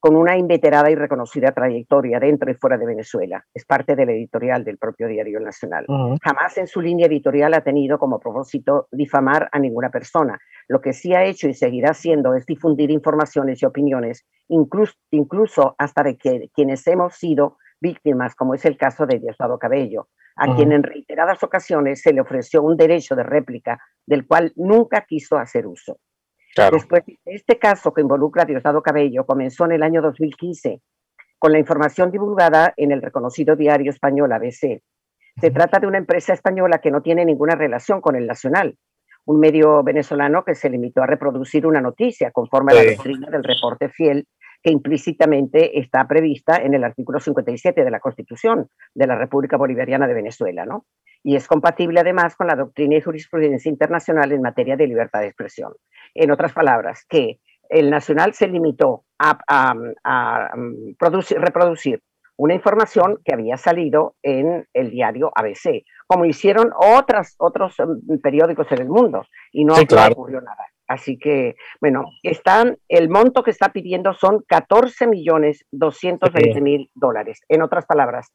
con 0.02 0.16
una 0.16 0.36
inveterada 0.36 0.90
y 0.90 0.96
reconocida 0.96 1.52
trayectoria 1.52 2.20
dentro 2.20 2.50
y 2.50 2.56
fuera 2.56 2.76
de 2.76 2.88
Venezuela. 2.88 3.46
Es 3.54 3.66
parte 3.66 3.96
del 3.96 4.10
editorial 4.10 4.66
del 4.66 4.80
propio 4.80 5.08
diario 5.08 5.40
Nacional. 5.40 5.86
Jamás 6.24 6.58
en 6.58 6.66
su 6.66 6.82
línea 6.82 7.06
editorial 7.06 7.54
ha 7.54 7.62
tenido 7.62 8.00
como 8.00 8.20
propósito 8.20 8.88
difamar 8.92 9.48
a 9.52 9.60
ninguna 9.60 9.92
persona. 9.92 10.40
Lo 10.68 10.82
que 10.82 10.94
sí 10.94 11.14
ha 11.14 11.24
hecho 11.24 11.48
y 11.48 11.54
seguirá 11.54 11.92
haciendo 11.92 12.34
es 12.34 12.48
difundir 12.48 12.90
informaciones 12.90 13.62
y 13.62 13.66
opiniones, 13.68 14.26
incluso, 14.48 14.96
incluso 15.12 15.76
hasta 15.78 16.02
de 16.02 16.18
que, 16.18 16.50
quienes 16.52 16.86
hemos 16.88 17.14
sido 17.14 17.58
víctimas, 17.80 18.34
como 18.34 18.56
es 18.56 18.66
el 18.66 18.78
caso 18.78 19.06
de 19.06 19.20
Diosdado 19.20 19.60
Cabello, 19.60 20.08
a 20.42 20.56
quien 20.56 20.72
en 20.72 20.82
reiteradas 20.82 21.44
ocasiones 21.44 22.02
se 22.02 22.14
le 22.14 22.22
ofreció 22.22 22.64
un 22.64 22.76
derecho 22.76 23.16
de 23.16 23.22
réplica 23.22 23.80
del 24.08 24.26
cual 24.26 24.52
nunca 24.56 25.06
quiso 25.08 25.38
hacer 25.38 25.68
uso. 25.68 26.00
Después, 26.72 27.04
este 27.26 27.60
caso 27.60 27.94
que 27.94 28.02
involucra 28.02 28.42
a 28.42 28.46
Diosdado 28.46 28.82
Cabello 28.82 29.24
comenzó 29.26 29.66
en 29.66 29.74
el 29.74 29.84
año 29.84 30.02
2015 30.02 30.82
con 31.38 31.52
la 31.52 31.60
información 31.60 32.10
divulgada 32.10 32.74
en 32.76 32.92
el 32.92 33.04
reconocido 33.04 33.56
diario 33.56 33.92
español 33.92 34.32
ABC. 34.32 34.82
Se 35.40 35.52
trata 35.52 35.80
de 35.80 35.86
una 35.86 36.00
empresa 36.00 36.34
española 36.34 36.80
que 36.80 36.90
no 36.90 37.04
tiene 37.04 37.24
ninguna 37.24 37.54
relación 37.54 38.02
con 38.02 38.16
el 38.16 38.26
nacional, 38.26 38.76
un 39.26 39.40
medio 39.40 39.84
venezolano 39.84 40.44
que 40.44 40.56
se 40.56 40.72
limitó 40.72 41.04
a 41.04 41.08
reproducir 41.08 41.68
una 41.68 41.82
noticia 41.82 42.32
conforme 42.32 42.74
a 42.74 42.76
la 42.76 42.92
doctrina 42.92 43.30
del 43.30 43.44
reporte 43.44 43.90
fiel 43.90 44.28
que 44.62 44.72
implícitamente 44.72 45.80
está 45.80 46.08
prevista 46.08 46.58
en 46.58 46.74
el 46.74 46.84
artículo 46.84 47.20
57 47.20 47.84
de 47.84 47.92
la 47.92 48.00
Constitución 48.00 48.70
de 48.94 49.08
la 49.08 49.16
República 49.16 49.58
Bolivariana 49.58 50.08
de 50.08 50.14
Venezuela, 50.14 50.66
¿no? 50.66 50.86
Y 51.24 51.36
es 51.36 51.48
compatible 51.48 52.00
además 52.00 52.36
con 52.36 52.48
la 52.48 52.56
doctrina 52.56 52.96
y 52.96 53.02
jurisprudencia 53.02 53.70
internacional 53.70 54.32
en 54.32 54.42
materia 54.42 54.76
de 54.76 54.88
libertad 54.88 55.22
de 55.22 55.28
expresión. 55.28 55.74
En 56.14 56.32
otras 56.32 56.54
palabras, 56.54 57.06
que 57.08 57.40
el 57.70 57.90
Nacional 57.90 58.34
se 58.34 58.48
limitó 58.48 59.06
a, 59.18 60.54
reproducir 61.40 62.02
una 62.38 62.54
información 62.54 63.20
que 63.24 63.34
había 63.34 63.58
salido 63.58 64.16
en 64.24 64.68
el 64.74 64.90
diario 64.90 65.32
ABC, 65.36 65.84
como 66.08 66.26
hicieron 66.26 66.72
otras, 66.76 67.36
otros 67.38 67.76
mm, 67.78 68.18
periódicos 68.18 68.72
en 68.72 68.82
el 68.82 68.90
mundo, 68.90 69.26
y 69.52 69.64
no 69.64 69.76
ocurrió 69.76 70.42
nada. 70.42 70.66
Así 70.92 71.18
que, 71.18 71.56
bueno, 71.80 72.04
están, 72.22 72.78
el 72.90 73.08
monto 73.08 73.44
que 73.44 73.52
está 73.52 73.70
pidiendo 73.70 74.14
son 74.14 74.44
14 74.46 75.08
millones 75.08 75.64
220 75.72 76.60
mil 76.60 76.92
dólares. 76.94 77.40
En 77.48 77.62
otras 77.62 77.86
palabras, 77.86 78.28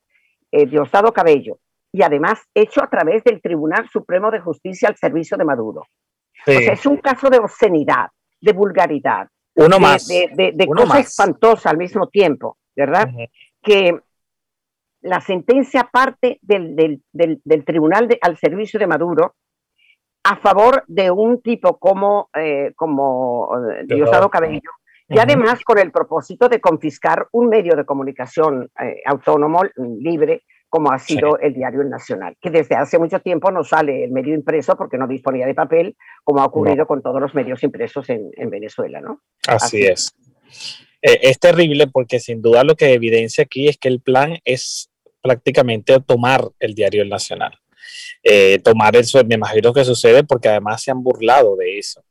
eh, 0.51 0.65
Diosdado 0.65 1.13
Cabello, 1.13 1.59
y 1.93 2.03
además 2.03 2.41
hecho 2.55 2.83
a 2.83 2.89
través 2.89 3.23
del 3.25 3.43
Tribunal 3.43 3.91
Supremo 3.91 4.31
de 4.31 4.41
Justicia 4.41 4.89
al 4.89 4.97
servicio 4.97 5.37
de 5.37 5.45
Maduro. 5.45 5.83
O 5.83 6.51
sea, 6.51 6.73
es 6.73 6.87
un 6.87 6.97
caso 6.97 7.29
de 7.29 7.39
obscenidad, 7.39 8.07
de 8.41 8.53
vulgaridad, 8.55 9.29
Uno 9.55 9.79
más. 9.79 10.09
de, 10.09 10.53
de, 10.55 10.67
cosa 10.67 10.99
espantosa 11.01 11.69
al 11.69 11.77
mismo 11.77 12.09
tiempo, 12.09 12.57
¿verdad? 12.75 13.09
Que 13.63 14.01
la 15.03 15.21
sentencia 15.21 15.91
parte 15.93 16.39
del, 16.41 16.75
del, 16.75 17.03
del, 17.13 17.65
Tribunal 17.67 18.09
al 18.23 18.39
servicio 18.39 18.81
de 18.81 18.87
Maduro 18.87 19.35
a 20.27 20.37
favor 20.37 20.83
de 20.89 21.09
un 21.09 21.41
tipo 21.41 21.79
como, 21.79 22.31
eh, 22.35 22.73
como 22.75 23.49
eh, 23.71 23.85
Diosdado 23.87 24.29
Cabello, 24.29 24.71
y 25.09 25.21
además 25.21 25.63
con 25.63 25.79
el 25.79 25.93
propósito 25.93 26.49
de 26.49 26.61
confiscar 26.61 27.29
un 27.31 27.49
medio 27.49 27.77
de 27.77 27.85
comunicación 27.85 28.69
eh, 28.83 29.03
autónomo, 29.07 29.63
libre, 30.01 30.43
como 30.69 30.91
ha 30.91 30.99
sido 30.99 31.39
el 31.39 31.55
diario 31.55 31.81
El 31.81 31.91
Nacional, 31.91 32.37
que 32.41 32.51
desde 32.51 32.75
hace 32.75 32.99
mucho 32.99 33.21
tiempo 33.21 33.53
no 33.53 33.63
sale 33.63 34.03
el 34.03 34.11
medio 34.11 34.35
impreso 34.35 34.77
porque 34.77 34.99
no 34.99 35.07
disponía 35.07 35.47
de 35.47 35.55
papel, 35.55 35.97
como 36.25 36.41
ha 36.41 36.47
ocurrido 36.47 36.89
con 36.89 37.03
todos 37.03 37.21
los 37.21 37.33
medios 37.37 37.63
impresos 37.63 38.11
en, 38.11 38.51
Venezuela, 38.51 39.01
¿no? 39.01 39.21
Así, 39.47 39.83
es. 39.83 40.13
es 41.03 41.39
terrible 41.39 41.87
porque 41.87 42.19
sin 42.19 42.43
duda 42.43 42.65
lo 42.65 42.75
que 42.75 42.93
evidencia 42.93 43.45
aquí 43.45 43.69
es 43.69 43.79
que 43.79 43.87
el 43.87 44.01
plan 44.01 44.39
es 44.45 44.91
prácticamente 45.23 46.01
tomar 46.01 46.49
el 46.59 46.75
diario 46.75 47.03
El 47.03 47.11
Nacional. 47.11 47.57
Eh, 48.23 48.59
tomar 48.61 48.97
eso, 48.97 49.23
me 49.25 49.37
imagino 49.37 49.73
que 49.73 49.85
sucede 49.85 50.25
porque 50.25 50.49
además 50.49 50.83
se 50.83 50.91
han 50.91 51.03
burlado 51.03 51.57
de 51.57 51.79
eso. 51.79 52.03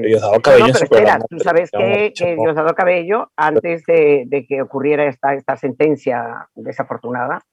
Diosdado 0.00 0.40
Cabello. 0.40 0.68
No, 0.68 0.72
espera, 0.72 1.18
tú 1.28 1.38
sabes 1.38 1.70
que, 1.70 2.12
que 2.16 2.36
Diosdado 2.36 2.74
Cabello, 2.74 3.30
antes 3.36 3.84
de, 3.84 4.46
que 4.48 4.62
ocurriera 4.62 5.06
esta, 5.06 5.34
esta 5.34 5.56
sentencia 5.56 6.48
desafortunada, 6.54 7.44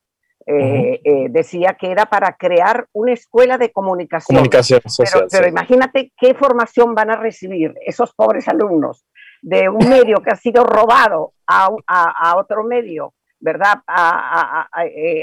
eh, 0.45 1.01
eh, 1.03 1.27
decía 1.29 1.75
que 1.79 1.91
era 1.91 2.05
para 2.05 2.33
crear 2.33 2.87
una 2.93 3.13
escuela 3.13 3.57
de 3.57 3.71
comunicación. 3.71 4.37
Comunicación 4.37 4.81
social. 4.85 5.27
Pero, 5.29 5.47
imagínate 5.47 6.11
qué 6.17 6.33
formación 6.33 6.95
van 6.95 7.11
a 7.11 7.17
recibir 7.17 7.75
esos 7.85 8.13
pobres 8.15 8.47
alumnos 8.47 9.05
de 9.41 9.69
un 9.69 9.87
medio 9.89 10.17
que 10.23 10.31
ha 10.31 10.35
sido 10.35 10.63
robado 10.63 11.33
a, 11.45 11.69
a, 11.85 12.31
a 12.31 12.37
otro 12.37 12.63
medio, 12.63 13.13
¿verdad? 13.39 13.79
A, 13.85 14.67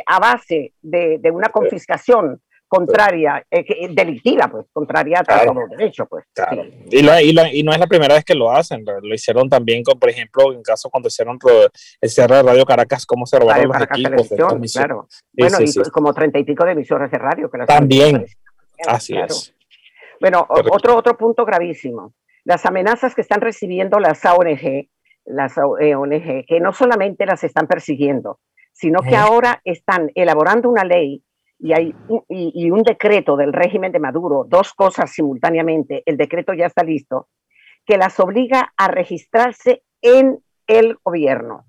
a 0.06 0.18
base 0.20 0.74
de, 0.80 1.18
de, 1.18 1.30
una 1.30 1.48
confiscación 1.48 2.40
contraria, 2.68 3.44
eh, 3.50 3.88
delictiva, 3.90 4.48
pues, 4.48 4.66
contraria 4.72 5.20
a 5.20 5.44
todo 5.44 5.66
derecho, 5.70 6.06
pues. 6.06 6.24
Y, 6.90 6.98
y, 6.98 7.62
no 7.62 7.72
es 7.72 7.78
la 7.78 7.86
primera 7.86 8.14
vez 8.14 8.24
que 8.24 8.34
lo 8.34 8.50
hacen, 8.50 8.84
lo 8.84 9.14
hicieron 9.14 9.48
también 9.48 9.82
con, 9.82 9.98
por 9.98 10.10
ejemplo, 10.10 10.52
en 10.52 10.62
caso 10.62 10.90
cuando 10.90 11.08
hicieron 11.08 11.38
el 12.00 12.10
cierre 12.10 12.36
de 12.36 12.42
Radio 12.42 12.64
Caracas, 12.64 13.06
cómo 13.06 13.26
se 13.26 13.38
robaron 13.38 13.68
los 13.68 13.82
equipos. 13.82 14.28
claro. 14.72 15.08
bueno, 15.32 15.58
y 15.60 15.90
como 15.90 16.12
treinta 16.12 16.38
y 16.38 16.44
pico 16.44 16.64
de 16.64 16.72
emisoras 16.72 17.10
de 17.10 17.18
radio. 17.18 17.50
Que 17.50 17.58
también, 17.66 18.26
así 18.86 19.16
es. 19.16 19.54
Bueno, 20.20 20.46
otro, 20.48 20.96
otro 20.96 21.16
punto 21.16 21.44
gravísimo. 21.44 22.14
Las 22.44 22.64
amenazas 22.64 23.14
que 23.14 23.20
están 23.20 23.40
recibiendo 23.40 23.98
las 23.98 24.24
ONG, 24.24 24.88
las 25.24 25.58
ONG, 25.58 26.46
que 26.46 26.60
no 26.60 26.72
solamente 26.72 27.26
las 27.26 27.44
están 27.44 27.66
persiguiendo, 27.66 28.40
sino 28.72 29.00
que 29.00 29.16
ahora 29.16 29.60
están 29.64 30.10
elaborando 30.14 30.68
una 30.68 30.84
ley 30.84 31.22
y 31.58 31.72
hay 31.72 31.94
un, 32.08 32.22
y, 32.28 32.70
un 32.70 32.82
decreto 32.82 33.36
del 33.36 33.52
régimen 33.52 33.92
de 33.92 33.98
Maduro, 33.98 34.44
dos 34.48 34.74
cosas 34.74 35.10
simultáneamente, 35.10 36.02
el 36.06 36.16
decreto 36.16 36.52
ya 36.52 36.66
está 36.66 36.84
listo, 36.84 37.28
que 37.84 37.96
las 37.96 38.18
obliga 38.20 38.72
a 38.76 38.88
registrarse 38.88 39.82
en 40.02 40.38
el 40.66 40.98
gobierno. 41.02 41.66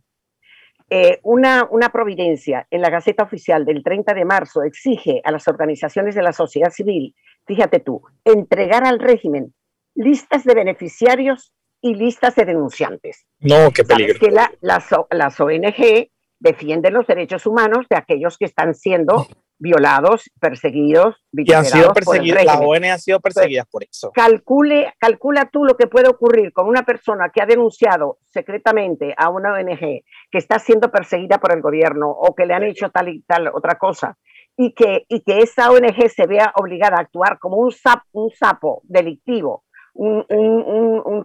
Eh, 0.89 1.19
una, 1.23 1.67
una, 1.69 1.89
providencia 1.89 2.65
en 2.71 2.81
la 2.81 2.89
Gaceta 2.89 3.23
Oficial 3.23 3.65
del 3.65 3.83
30 3.83 4.13
de 4.13 4.23
marzo 4.23 4.63
exige 4.63 5.21
a 5.25 5.31
las 5.31 5.47
organizaciones 5.47 6.15
de 6.15 6.23
la 6.23 6.31
sociedad 6.31 6.71
civil, 6.71 7.13
fíjate 7.45 7.79
tú, 7.79 8.01
entregar 8.23 8.85
al 8.85 8.99
régimen 8.99 9.53
listas 9.95 10.45
de 10.45 10.53
beneficiarios 10.53 11.51
y 11.81 11.95
listas 11.95 12.35
de 12.35 12.45
denunciantes. 12.45 13.25
No, 13.39 13.71
qué 13.71 13.83
peligro. 13.83 14.19
que 14.19 14.31
la, 14.31 14.51
las, 14.61 14.89
las 15.11 15.39
ONG 15.39 16.09
defienden 16.39 16.93
los 16.93 17.07
derechos 17.07 17.45
humanos 17.45 17.85
de 17.89 17.97
aquellos 17.97 18.37
que 18.37 18.45
están 18.45 18.73
siendo 18.73 19.27
violados, 19.59 20.29
perseguidos, 20.39 21.15
y 21.31 21.51
han 21.53 21.65
sido 21.65 21.93
perseguidos, 21.93 22.43
las 22.43 22.59
ONG 22.59 22.85
han 22.85 22.99
sido 22.99 23.19
perseguidas 23.19 23.65
por 23.67 23.83
eso. 23.83 24.11
Calcule, 24.13 24.93
calcula 24.99 25.49
tú 25.51 25.65
lo 25.65 25.75
que 25.75 25.87
puede 25.87 26.09
ocurrir 26.09 26.53
con 26.53 26.67
una 26.67 26.83
persona 26.83 27.31
que 27.33 27.41
ha 27.41 27.45
denunciado 27.45 28.19
secretamente 28.27 29.13
a 29.17 29.29
una 29.29 29.53
ONG 29.53 29.79
que 29.79 30.37
está 30.37 30.59
siendo 30.59 30.91
perseguida 30.91 31.39
por 31.39 31.51
el 31.53 31.61
gobierno 31.61 32.09
o 32.09 32.35
que 32.35 32.45
le 32.45 32.53
han 32.53 32.63
hecho 32.63 32.89
tal 32.89 33.09
y 33.09 33.21
tal 33.23 33.47
otra 33.47 33.75
cosa 33.75 34.17
y 34.57 34.73
que, 34.73 35.05
y 35.07 35.21
que 35.21 35.39
esa 35.39 35.71
ONG 35.71 36.09
se 36.09 36.25
vea 36.25 36.51
obligada 36.55 36.97
a 36.97 37.01
actuar 37.01 37.37
como 37.39 37.57
un, 37.57 37.71
un 38.13 38.31
sapo 38.31 38.81
delictivo, 38.83 39.63
un, 39.93 40.23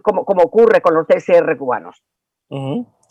como, 0.01 0.23
como, 0.23 0.43
ocurre 0.43 0.81
con 0.81 0.93
los 0.93 1.07
TSR 1.07 1.57
cubanos. 1.57 2.03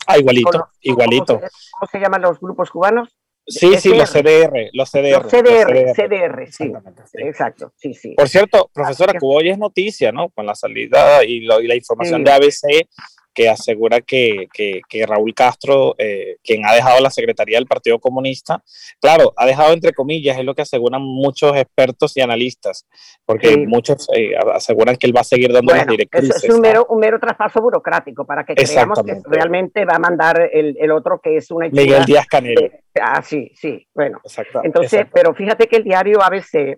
Ah, 0.07 0.17
igualito, 0.17 0.69
igualito. 0.81 1.39
¿cómo 1.39 1.89
se, 1.91 1.99
llaman 1.99 2.21
los 2.21 2.39
grupos 2.39 2.71
cubanos? 2.71 3.17
Sí, 3.45 3.77
sí, 3.77 3.89
los 3.89 4.09
CDR, 4.09 4.69
los 4.71 4.89
CDR. 4.89 5.21
Los 5.21 5.31
CDR, 5.31 5.93
CDR, 5.93 6.51
sí. 6.51 6.71
Exacto, 7.15 7.73
sí, 7.75 7.93
sí. 7.93 8.13
Por 8.15 8.29
cierto, 8.29 8.69
profesora, 8.73 9.19
Cuba 9.19 9.39
hoy 9.39 9.49
es 9.49 9.57
noticia, 9.57 10.11
¿no? 10.11 10.29
Con 10.29 10.45
la 10.45 10.55
salida 10.55 11.23
y, 11.25 11.45
y 11.45 11.67
la 11.67 11.75
información 11.75 12.23
de 12.23 12.31
ABC 12.31 12.87
que 13.33 13.49
asegura 13.49 14.01
que, 14.01 14.47
que, 14.53 14.81
que 14.87 15.05
Raúl 15.05 15.33
Castro, 15.33 15.95
eh, 15.97 16.37
quien 16.43 16.65
ha 16.65 16.73
dejado 16.73 16.99
la 17.01 17.09
Secretaría 17.09 17.57
del 17.57 17.67
Partido 17.67 17.99
Comunista, 17.99 18.63
claro, 19.01 19.33
ha 19.35 19.45
dejado 19.45 19.73
entre 19.73 19.93
comillas, 19.93 20.37
es 20.37 20.45
lo 20.45 20.55
que 20.55 20.61
aseguran 20.61 21.01
muchos 21.01 21.55
expertos 21.57 22.15
y 22.17 22.21
analistas, 22.21 22.85
porque 23.25 23.57
muchos 23.67 24.07
eh, 24.15 24.31
aseguran 24.53 24.95
que 24.95 25.07
él 25.07 25.15
va 25.15 25.21
a 25.21 25.25
seguir 25.25 25.51
dando 25.51 25.73
las 25.73 25.87
directrices. 25.87 26.43
es 26.43 26.49
un 26.49 26.61
mero, 26.61 26.85
un 26.89 26.99
mero 26.99 27.19
traspaso 27.19 27.61
burocrático 27.61 28.25
para 28.25 28.43
que 28.45 28.55
creamos 28.55 29.01
que 29.03 29.21
realmente 29.25 29.85
va 29.85 29.95
a 29.95 29.99
mandar 29.99 30.49
el, 30.51 30.75
el 30.79 30.91
otro 30.91 31.19
que 31.21 31.37
es 31.37 31.49
una... 31.51 31.67
Miguel 31.69 32.05
Díaz 32.05 32.27
Canel. 32.27 32.71
ah, 33.01 33.21
sí, 33.21 33.51
sí, 33.55 33.87
bueno. 33.93 34.19
Exacto, 34.23 34.61
Entonces, 34.63 35.07
pero 35.11 35.33
fíjate 35.33 35.67
que 35.67 35.77
el 35.77 35.83
diario 35.83 36.21
ABC 36.21 36.77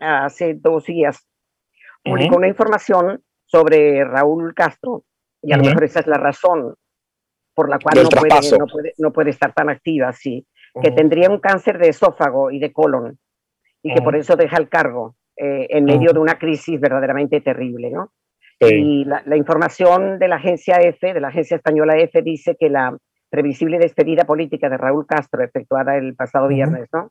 hace 0.00 0.54
dos 0.54 0.84
días 0.84 1.26
publicó 2.02 2.36
una 2.36 2.48
información 2.48 3.22
sobre 3.46 4.04
Raúl 4.04 4.54
Castro, 4.54 5.04
y 5.42 5.52
a 5.52 5.56
lo 5.56 5.64
mejor 5.64 5.84
esa 5.84 6.00
es 6.00 6.06
la 6.06 6.18
razón 6.18 6.74
por 7.54 7.68
la 7.68 7.78
cual 7.78 8.02
no 8.02 8.08
puede, 8.66 8.94
no 8.98 9.12
puede, 9.12 9.30
estar 9.30 9.52
tan 9.52 9.68
activa, 9.68 10.08
así, 10.08 10.46
que 10.80 10.90
tendría 10.90 11.28
un 11.28 11.38
cáncer 11.38 11.78
de 11.78 11.88
esófago 11.88 12.50
y 12.50 12.58
de 12.58 12.72
colon, 12.72 13.18
y 13.82 13.92
que 13.92 14.00
por 14.00 14.16
eso 14.16 14.36
deja 14.36 14.56
el 14.56 14.68
cargo 14.68 15.16
eh, 15.36 15.66
en 15.70 15.84
medio 15.84 16.12
de 16.12 16.20
una 16.20 16.38
crisis 16.38 16.80
verdaderamente 16.80 17.40
terrible, 17.40 17.90
¿no? 17.90 18.12
Y 18.60 19.04
la, 19.04 19.36
información 19.36 20.20
de 20.20 20.28
la 20.28 20.36
agencia 20.36 20.76
EFE, 20.76 21.14
de 21.14 21.20
la 21.20 21.28
agencia 21.28 21.56
española 21.56 21.96
EFE, 21.96 22.22
dice 22.22 22.56
que 22.56 22.70
la 22.70 22.96
previsible 23.28 23.76
despedida 23.76 24.24
política 24.24 24.68
de 24.68 24.76
Raúl 24.76 25.04
Castro, 25.04 25.42
efectuada 25.42 25.96
el 25.96 26.14
pasado 26.14 26.46
viernes, 26.46 26.88
¿no? 26.92 27.10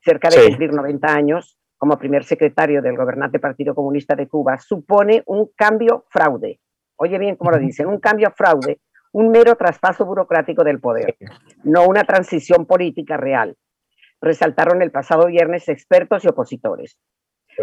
Cerca 0.00 0.28
de 0.28 0.46
cumplir 0.46 0.72
90 0.72 1.12
años 1.12 1.58
como 1.76 1.98
primer 1.98 2.22
secretario 2.22 2.80
del 2.80 2.96
gobernante 2.96 3.40
Partido 3.40 3.74
Comunista 3.74 4.14
de 4.14 4.28
Cuba, 4.28 4.56
supone 4.58 5.24
un 5.26 5.50
cambio 5.56 6.04
fraude 6.10 6.60
Oye 6.96 7.18
bien 7.18 7.36
cómo 7.36 7.50
lo 7.50 7.58
dicen, 7.58 7.86
un 7.86 7.98
cambio 7.98 8.28
a 8.28 8.30
fraude, 8.30 8.78
un 9.12 9.30
mero 9.30 9.56
traspaso 9.56 10.04
burocrático 10.04 10.64
del 10.64 10.80
poder, 10.80 11.16
no 11.62 11.86
una 11.86 12.04
transición 12.04 12.66
política 12.66 13.16
real. 13.16 13.56
Resaltaron 14.20 14.82
el 14.82 14.90
pasado 14.90 15.26
viernes 15.26 15.68
expertos 15.68 16.24
y 16.24 16.28
opositores. 16.28 16.98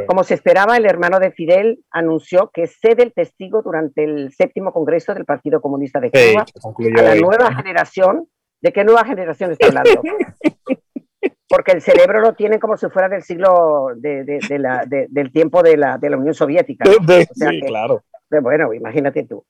Como 0.07 0.23
se 0.23 0.35
esperaba, 0.35 0.77
el 0.77 0.85
hermano 0.85 1.19
de 1.19 1.31
Fidel 1.31 1.83
anunció 1.91 2.49
que 2.53 2.67
cede 2.67 3.03
el 3.03 3.13
testigo 3.13 3.61
durante 3.61 4.05
el 4.05 4.31
séptimo 4.31 4.71
Congreso 4.71 5.13
del 5.13 5.25
Partido 5.25 5.59
Comunista 5.59 5.99
de 5.99 6.11
Cuba 6.11 6.45
a 6.97 7.01
la 7.01 7.15
nueva 7.15 7.53
generación. 7.53 8.27
¿De 8.61 8.71
qué 8.71 8.85
nueva 8.85 9.03
generación 9.03 9.51
está 9.51 9.67
hablando? 9.67 10.01
Porque 11.49 11.73
el 11.73 11.81
cerebro 11.81 12.21
lo 12.21 12.33
tienen 12.33 12.59
como 12.59 12.77
si 12.77 12.87
fuera 12.87 13.09
del 13.09 13.23
siglo 13.23 13.89
del 13.97 15.31
tiempo 15.33 15.61
de 15.61 15.75
la, 15.75 15.99
Unión 16.01 16.33
Soviética. 16.33 16.85
sí, 17.33 17.59
claro 17.67 18.01
bueno, 18.39 18.73
imagínate 18.73 19.25
tú, 19.25 19.45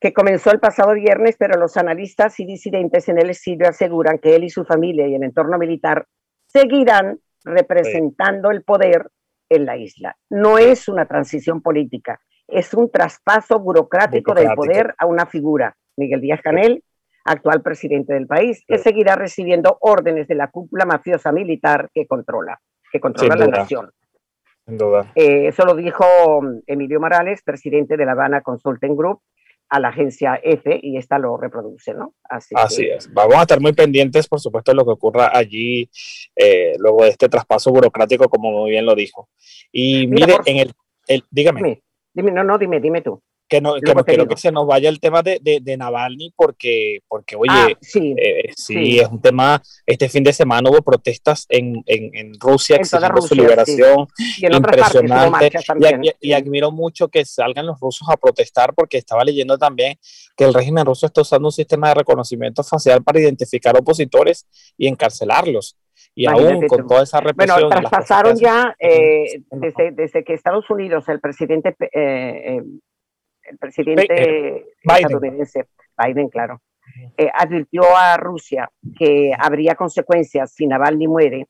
que 0.00 0.12
comenzó 0.12 0.50
el 0.50 0.58
pasado 0.58 0.94
viernes, 0.94 1.36
pero 1.38 1.58
los 1.58 1.76
analistas 1.76 2.40
y 2.40 2.44
disidentes 2.44 3.08
en 3.08 3.18
el 3.18 3.30
exilio 3.30 3.68
aseguran 3.68 4.18
que 4.18 4.34
él 4.34 4.44
y 4.44 4.50
su 4.50 4.64
familia 4.64 5.06
y 5.06 5.14
el 5.14 5.22
entorno 5.22 5.58
militar 5.58 6.06
seguirán 6.46 7.20
representando 7.44 8.50
el 8.50 8.62
poder 8.62 9.08
en 9.48 9.66
la 9.66 9.76
isla. 9.76 10.16
No 10.30 10.58
es 10.58 10.88
una 10.88 11.06
transición 11.06 11.62
política, 11.62 12.20
es 12.48 12.74
un 12.74 12.90
traspaso 12.90 13.58
burocrático, 13.58 14.34
del 14.34 14.54
poder 14.54 14.94
a 14.98 15.06
una 15.06 15.26
figura, 15.26 15.76
Miguel 15.96 16.20
Díaz 16.20 16.40
Canel, 16.42 16.82
actual 17.24 17.62
presidente 17.62 18.14
del 18.14 18.26
país, 18.26 18.64
que 18.66 18.78
seguirá 18.78 19.14
recibiendo 19.16 19.78
órdenes 19.80 20.26
de 20.28 20.34
la 20.34 20.48
cúpula 20.48 20.84
mafiosa 20.84 21.32
militar 21.32 21.90
que 21.94 22.06
controla, 22.06 22.60
que 22.90 23.00
controla 23.00 23.36
la 23.36 23.46
nación. 23.46 23.90
Eh, 24.66 25.48
eso 25.48 25.64
lo 25.64 25.74
dijo 25.74 26.04
mm, 26.42 26.60
Emilio 26.66 27.00
Morales, 27.00 27.42
presidente 27.42 27.96
de 27.96 28.06
la 28.06 28.12
Habana 28.12 28.42
Consulting 28.42 28.96
Group, 28.96 29.20
a 29.68 29.80
la 29.80 29.88
agencia 29.88 30.38
F 30.42 30.78
y 30.82 30.96
esta 30.96 31.18
lo 31.18 31.36
reproduce, 31.36 31.94
¿no? 31.94 32.14
Así, 32.28 32.54
es. 32.86 33.12
Vamos 33.12 33.36
a 33.36 33.42
estar 33.42 33.60
muy 33.60 33.72
pendientes, 33.72 34.28
por 34.28 34.38
supuesto, 34.38 34.70
de 34.70 34.76
lo 34.76 34.84
que 34.84 34.92
ocurra 34.92 35.30
allí 35.32 35.88
eh, 36.36 36.74
luego 36.78 37.04
de 37.04 37.10
este 37.10 37.28
traspaso 37.28 37.70
burocrático, 37.70 38.28
como 38.28 38.50
muy 38.50 38.70
bien 38.70 38.84
lo 38.84 38.94
dijo. 38.94 39.28
Y 39.72 40.06
mire, 40.06 40.36
en 40.44 40.58
el, 40.58 40.72
el 41.08 41.24
dígame. 41.30 41.82
Dime, 42.12 42.30
no, 42.30 42.44
no, 42.44 42.58
dime, 42.58 42.80
dime 42.80 43.00
tú 43.00 43.22
que 43.52 43.60
no, 43.60 43.74
quiero 43.74 44.26
que 44.26 44.36
se 44.38 44.50
nos 44.50 44.66
vaya 44.66 44.88
el 44.88 44.98
tema 44.98 45.22
de, 45.22 45.38
de, 45.42 45.76
Navalny 45.76 46.32
porque, 46.34 47.00
porque 47.06 47.36
oye, 47.36 47.50
ah, 47.50 47.68
sí, 47.82 48.14
eh, 48.16 48.50
sí, 48.56 48.98
es 48.98 49.08
un 49.08 49.20
tema, 49.20 49.60
este 49.84 50.08
fin 50.08 50.24
de 50.24 50.32
semana 50.32 50.70
hubo 50.70 50.80
protestas 50.80 51.44
en, 51.50 51.82
en, 51.84 52.14
en 52.14 52.40
Rusia 52.40 52.76
exigiendo 52.76 53.20
su 53.20 53.34
liberación, 53.34 54.08
impresionante, 54.38 55.50
y, 56.22 56.32
admiro 56.32 56.70
mucho 56.70 57.08
que 57.08 57.26
salgan 57.26 57.66
los 57.66 57.78
rusos 57.78 58.08
a 58.08 58.16
protestar 58.16 58.72
porque 58.74 58.96
estaba 58.96 59.22
leyendo 59.22 59.58
también 59.58 59.98
que 60.34 60.44
el 60.44 60.54
régimen 60.54 60.86
ruso 60.86 61.04
está 61.04 61.20
usando 61.20 61.48
un 61.48 61.52
sistema 61.52 61.88
de 61.88 61.96
reconocimiento 61.96 62.62
facial 62.62 63.02
para 63.02 63.20
identificar 63.20 63.76
opositores 63.76 64.46
y 64.78 64.86
encarcelarlos. 64.88 65.76
Y 66.14 66.26
aún 66.26 66.66
con 66.68 66.86
toda 66.86 67.02
esa 67.02 67.20
represión. 67.20 67.68
Bueno, 67.68 67.80
traspasaron 67.80 68.36
ya 68.36 68.74
eh, 68.78 69.42
desde, 69.50 69.92
desde, 69.92 70.24
que 70.24 70.34
Estados 70.34 70.68
Unidos, 70.68 71.08
el 71.08 71.20
presidente 71.20 71.74
eh, 71.92 72.60
el 73.44 73.58
presidente 73.58 74.06
eh, 74.08 74.66
estadounidense, 74.82 75.68
Biden, 75.96 76.28
claro, 76.28 76.60
eh, 77.16 77.30
advirtió 77.32 77.84
a 77.96 78.16
Rusia 78.16 78.70
que 78.98 79.32
habría 79.38 79.74
consecuencias 79.74 80.52
si 80.52 80.66
Navalny 80.66 81.08
muere, 81.08 81.46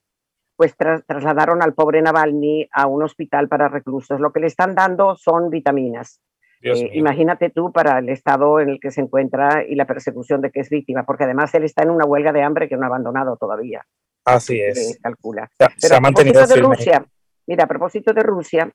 pues 0.56 0.76
trasladaron 0.76 1.62
al 1.62 1.74
pobre 1.74 2.02
Navalny 2.02 2.68
a 2.72 2.86
un 2.86 3.02
hospital 3.02 3.48
para 3.48 3.68
reclusos. 3.68 4.20
Lo 4.20 4.32
que 4.32 4.40
le 4.40 4.46
están 4.46 4.74
dando 4.74 5.16
son 5.16 5.50
vitaminas. 5.50 6.20
Eh, 6.62 6.90
imagínate 6.92 7.50
tú 7.50 7.72
para 7.72 7.98
el 7.98 8.08
estado 8.08 8.60
en 8.60 8.68
el 8.68 8.78
que 8.78 8.92
se 8.92 9.00
encuentra 9.00 9.64
y 9.68 9.74
la 9.74 9.86
persecución 9.86 10.40
de 10.40 10.52
que 10.52 10.60
es 10.60 10.70
víctima, 10.70 11.04
porque 11.04 11.24
además 11.24 11.52
él 11.54 11.64
está 11.64 11.82
en 11.82 11.90
una 11.90 12.04
huelga 12.04 12.32
de 12.32 12.42
hambre 12.42 12.68
que 12.68 12.76
no 12.76 12.84
ha 12.84 12.86
abandonado 12.86 13.36
todavía. 13.36 13.84
Así 14.24 14.60
es. 14.60 14.98
calcula. 15.02 15.50
Se, 15.76 15.92
ha 15.92 16.00
mantenido 16.00 16.46
de 16.46 16.56
Rusia, 16.56 17.04
mira, 17.46 17.64
a 17.64 17.66
propósito 17.66 18.12
de 18.12 18.22
Rusia, 18.22 18.72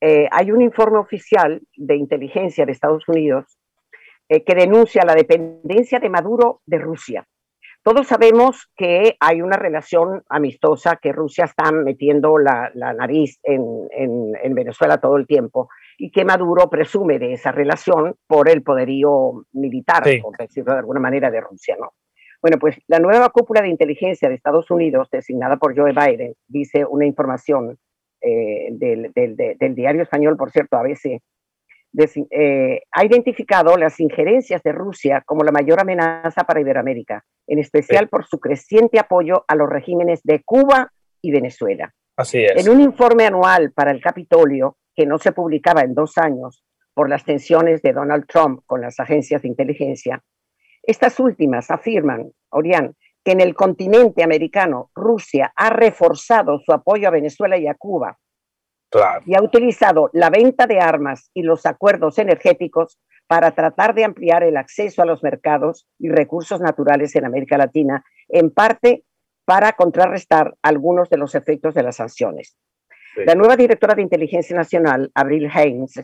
eh, 0.00 0.28
hay 0.30 0.50
un 0.50 0.62
informe 0.62 0.98
oficial 0.98 1.62
de 1.76 1.96
inteligencia 1.96 2.66
de 2.66 2.72
Estados 2.72 3.08
Unidos 3.08 3.58
eh, 4.28 4.44
que 4.44 4.54
denuncia 4.54 5.02
la 5.04 5.14
dependencia 5.14 5.98
de 5.98 6.10
Maduro 6.10 6.60
de 6.66 6.78
Rusia. 6.78 7.26
Todos 7.82 8.08
sabemos 8.08 8.68
que 8.76 9.16
hay 9.20 9.40
una 9.40 9.56
relación 9.56 10.24
amistosa, 10.28 10.98
que 11.00 11.12
Rusia 11.12 11.44
está 11.44 11.70
metiendo 11.70 12.36
la, 12.36 12.72
nariz 12.74 13.38
en, 13.44 14.54
Venezuela 14.56 14.98
todo 14.98 15.16
el 15.16 15.26
tiempo 15.26 15.68
y 15.96 16.10
que 16.10 16.24
Maduro 16.24 16.68
presume 16.68 17.20
de 17.20 17.34
esa 17.34 17.52
relación 17.52 18.16
por 18.26 18.48
el 18.50 18.64
poderío 18.64 19.44
militar, 19.52 20.02
por 20.20 20.36
decirlo 20.36 20.72
de 20.72 20.80
alguna 20.80 20.98
manera, 20.98 21.30
de 21.30 21.40
Rusia. 21.40 21.76
¿no? 21.78 21.92
Bueno, 22.42 22.58
pues 22.58 22.76
la 22.88 22.98
nueva 22.98 23.28
cúpula 23.30 23.62
de 23.62 23.68
inteligencia 23.68 24.28
de 24.28 24.34
Estados 24.34 24.68
Unidos, 24.70 25.08
designada 25.10 25.56
por 25.56 25.76
Joe 25.76 25.92
Biden, 25.92 26.34
dice 26.48 26.84
una 26.84 27.06
información 27.06 27.78
eh, 28.20 28.68
del, 28.70 29.74
diario 29.74 30.02
español, 30.02 30.36
por 30.36 30.50
cierto, 30.50 30.76
ABC, 30.76 31.20
eh, 32.30 32.82
ha 32.90 33.04
identificado 33.04 33.76
las 33.76 34.00
injerencias 34.00 34.62
de 34.62 34.72
Rusia 34.72 35.22
como 35.24 35.44
la 35.44 35.52
mayor 35.52 35.80
amenaza 35.80 36.44
para 36.44 36.60
Iberoamérica, 36.60 37.24
en 37.46 37.58
especial 37.58 38.08
por 38.08 38.26
su 38.26 38.38
creciente 38.38 38.98
apoyo 38.98 39.44
a 39.48 39.54
los 39.54 39.68
regímenes 39.68 40.20
de 40.22 40.42
Cuba 40.44 40.92
y 41.22 41.30
Venezuela. 41.30 41.92
Así 42.16 42.44
es. 42.44 42.66
En 42.66 42.70
un 42.70 42.80
informe 42.80 43.26
anual 43.26 43.72
para 43.72 43.90
el 43.90 44.00
Capitolio, 44.00 44.76
que 44.94 45.06
no 45.06 45.18
se 45.18 45.32
publicaba 45.32 45.82
en 45.82 45.94
dos 45.94 46.18
años 46.18 46.64
por 46.94 47.08
las 47.08 47.24
tensiones 47.24 47.82
de 47.82 47.92
Donald 47.92 48.26
Trump 48.26 48.62
con 48.66 48.80
las 48.80 48.98
agencias 49.00 49.42
de 49.42 49.48
inteligencia, 49.48 50.22
estas 50.82 51.18
últimas 51.18 51.70
afirman, 51.70 52.30
Orián, 52.50 52.94
que 53.26 53.32
en 53.32 53.40
el 53.40 53.56
continente 53.56 54.22
americano 54.22 54.92
Rusia 54.94 55.52
ha 55.56 55.70
reforzado 55.70 56.60
su 56.60 56.72
apoyo 56.72 57.08
a 57.08 57.10
Venezuela 57.10 57.58
y 57.58 57.66
a 57.66 57.74
Cuba. 57.74 58.16
Y 59.26 59.34
ha 59.34 59.42
utilizado 59.42 60.10
la 60.12 60.30
venta 60.30 60.68
de 60.68 60.78
armas 60.78 61.28
y 61.34 61.42
los 61.42 61.66
acuerdos 61.66 62.20
energéticos 62.20 63.00
para 63.26 63.50
tratar 63.50 63.96
de 63.96 64.04
ampliar 64.04 64.44
el 64.44 64.56
acceso 64.56 65.02
a 65.02 65.06
los 65.06 65.24
mercados 65.24 65.88
y 65.98 66.08
recursos 66.08 66.60
naturales 66.60 67.16
en 67.16 67.24
América 67.24 67.58
Latina, 67.58 68.04
en 68.28 68.52
parte 68.52 69.02
para 69.44 69.72
contrarrestar 69.72 70.54
algunos 70.62 71.10
de 71.10 71.16
los 71.16 71.34
efectos 71.34 71.74
de 71.74 71.82
las 71.82 71.96
sanciones. 71.96 72.56
La 73.16 73.34
nueva 73.34 73.56
directora 73.56 73.96
de 73.96 74.02
Inteligencia 74.02 74.56
Nacional, 74.56 75.10
Abril 75.14 75.50
Haynes, 75.52 76.00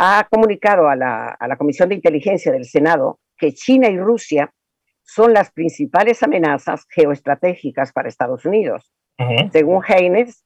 ha 0.00 0.26
comunicado 0.28 0.88
a 0.88 0.96
la, 0.96 1.28
a 1.28 1.46
la 1.46 1.56
Comisión 1.56 1.90
de 1.90 1.94
Inteligencia 1.94 2.50
del 2.50 2.64
Senado 2.64 3.20
que 3.36 3.54
China 3.54 3.88
y 3.88 4.00
Rusia 4.00 4.52
son 5.10 5.32
las 5.32 5.50
principales 5.50 6.22
amenazas 6.22 6.86
geoestratégicas 6.88 7.92
para 7.92 8.08
Estados 8.08 8.44
Unidos. 8.44 8.92
Según 9.52 9.82
Haynes, 9.86 10.44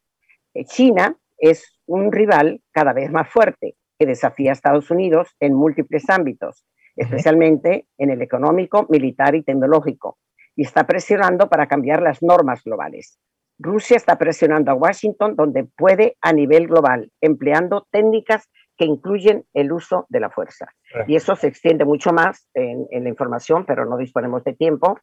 eh, 0.54 0.64
China 0.64 1.16
es 1.36 1.78
un 1.86 2.10
rival 2.10 2.62
cada 2.72 2.94
vez 2.94 3.10
más 3.10 3.28
fuerte 3.28 3.76
que 3.98 4.06
desafía 4.06 4.50
a 4.50 4.54
Estados 4.54 4.90
Unidos 4.90 5.36
en 5.38 5.54
múltiples 5.54 6.08
ámbitos, 6.08 6.64
especialmente 6.96 7.86
en 7.98 8.10
el 8.10 8.22
económico, 8.22 8.86
militar 8.88 9.34
y 9.34 9.42
tecnológico, 9.42 10.16
y 10.56 10.62
está 10.62 10.86
presionando 10.86 11.48
para 11.50 11.66
cambiar 11.66 12.02
las 12.02 12.22
normas 12.22 12.64
globales. 12.64 13.18
Rusia 13.58 13.98
está 13.98 14.16
presionando 14.16 14.72
a 14.72 14.74
Washington 14.74 15.36
donde 15.36 15.64
puede 15.64 16.16
a 16.22 16.32
nivel 16.32 16.68
global, 16.68 17.12
empleando 17.20 17.86
técnicas 17.90 18.48
que 18.76 18.84
incluyen 18.84 19.44
el 19.54 19.72
uso 19.72 20.06
de 20.08 20.20
la 20.20 20.30
fuerza. 20.30 20.66
Y 21.06 21.16
eso 21.16 21.36
se 21.36 21.46
extiende 21.46 21.84
mucho 21.84 22.12
más 22.12 22.48
en, 22.54 22.86
la 22.90 23.08
información, 23.08 23.64
pero 23.66 23.84
no 23.86 23.96
disponemos 23.96 24.42
de 24.44 24.54
tiempo, 24.54 24.98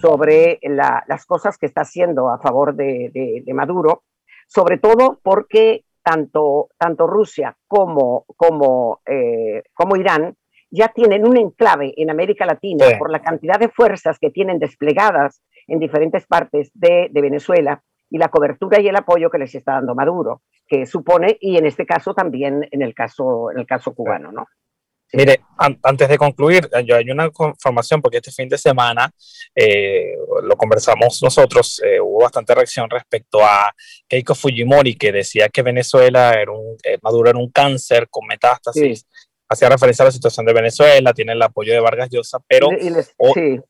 sobre 0.00 0.58
las 0.62 1.26
cosas 1.26 1.58
que 1.58 1.66
está 1.66 1.82
haciendo 1.82 2.30
a 2.30 2.38
favor 2.38 2.74
de, 2.74 3.42
Maduro, 3.54 4.02
sobre 4.46 4.78
todo 4.78 5.20
porque 5.22 5.84
tanto, 6.02 6.68
tanto 6.78 7.06
Rusia 7.06 7.56
como, 7.68 8.24
como, 8.36 9.00
eh, 9.06 9.62
como 9.72 9.96
Irán 9.96 10.36
ya 10.70 10.88
tienen 10.88 11.26
un 11.26 11.36
enclave 11.36 11.92
en 11.96 12.10
América 12.10 12.46
Latina 12.46 12.86
por 12.98 13.10
la 13.10 13.20
cantidad 13.20 13.60
de 13.60 13.68
fuerzas 13.68 14.18
que 14.18 14.30
tienen 14.30 14.58
desplegadas 14.58 15.42
en 15.68 15.78
diferentes 15.78 16.26
partes 16.26 16.70
de, 16.74 17.08
de 17.10 17.20
Venezuela 17.20 17.82
y 18.12 18.18
la 18.18 18.28
cobertura 18.28 18.78
y 18.78 18.88
el 18.88 18.96
apoyo 18.96 19.30
que 19.30 19.38
les 19.38 19.54
está 19.54 19.72
dando 19.72 19.94
Maduro, 19.94 20.42
que 20.68 20.84
supone, 20.84 21.38
y 21.40 21.56
en 21.56 21.64
este 21.64 21.86
caso 21.86 22.12
también 22.12 22.68
en 22.70 22.82
el 22.82 22.94
caso, 22.94 23.50
en 23.50 23.58
el 23.58 23.66
caso 23.66 23.94
cubano, 23.94 24.30
¿no? 24.30 24.46
Mire, 25.14 25.40
antes 25.58 26.08
de 26.08 26.16
concluir, 26.16 26.70
yo 26.86 26.96
hay 26.96 27.10
una 27.10 27.26
información 27.26 28.00
porque 28.00 28.18
este 28.18 28.32
fin 28.32 28.48
de 28.48 28.56
semana 28.56 29.10
eh, 29.54 30.14
lo 30.42 30.56
conversamos 30.56 31.22
nosotros, 31.22 31.82
eh, 31.84 32.00
hubo 32.00 32.22
bastante 32.22 32.54
reacción 32.54 32.88
respecto 32.88 33.44
a 33.44 33.74
Keiko 34.08 34.34
Fujimori 34.34 34.94
que 34.96 35.12
decía 35.12 35.50
que 35.50 35.60
Venezuela 35.60 36.32
era 36.32 36.50
un, 36.52 36.76
eh, 36.82 36.98
Maduro 37.02 37.28
era 37.28 37.38
un 37.38 37.50
cáncer 37.50 38.08
con 38.08 38.26
metástasis. 38.26 39.06
Hacía 39.48 39.68
referencia 39.68 40.02
a 40.02 40.06
la 40.06 40.12
situación 40.12 40.46
de 40.46 40.54
Venezuela, 40.54 41.12
tiene 41.12 41.32
el 41.32 41.42
apoyo 41.42 41.74
de 41.74 41.80
Vargas 41.80 42.08
Llosa, 42.10 42.38
pero 42.46 42.68
sí. 43.34 43.60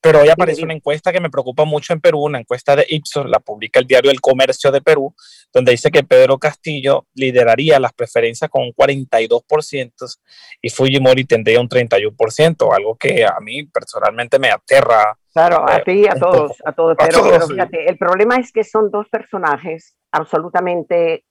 Pero 0.00 0.20
hoy 0.20 0.28
aparece 0.28 0.62
una 0.62 0.74
encuesta 0.74 1.12
que 1.12 1.20
me 1.20 1.30
preocupa 1.30 1.64
mucho 1.64 1.92
en 1.92 2.00
Perú, 2.00 2.24
una 2.24 2.38
encuesta 2.38 2.76
de 2.76 2.86
Ipsos, 2.88 3.28
la 3.28 3.40
publica 3.40 3.80
el 3.80 3.86
diario 3.86 4.10
El 4.10 4.20
Comercio 4.20 4.70
de 4.70 4.80
Perú, 4.80 5.14
donde 5.52 5.72
dice 5.72 5.90
que 5.90 6.04
Pedro 6.04 6.38
Castillo 6.38 7.06
lideraría 7.14 7.80
las 7.80 7.92
preferencias 7.92 8.50
con 8.50 8.62
un 8.62 8.72
42% 8.72 10.18
y 10.62 10.70
Fujimori 10.70 11.24
tendría 11.24 11.60
un 11.60 11.68
31%, 11.68 12.74
algo 12.74 12.96
que 12.96 13.24
a 13.24 13.38
mí 13.40 13.64
personalmente 13.64 14.38
me 14.38 14.50
aterra. 14.50 15.18
Claro, 15.32 15.68
a 15.68 15.78
eh, 15.78 15.82
ti, 15.84 16.06
a 16.06 16.14
todos, 16.14 16.52
a 16.64 16.72
todos, 16.72 16.96
pero, 16.98 17.46
fíjate, 17.46 17.88
el 17.88 17.98
problema 17.98 18.36
es 18.36 18.52
que 18.52 18.64
son 18.64 18.90
dos 18.90 19.08
personajes 19.08 19.96
absolutamente 20.12 21.24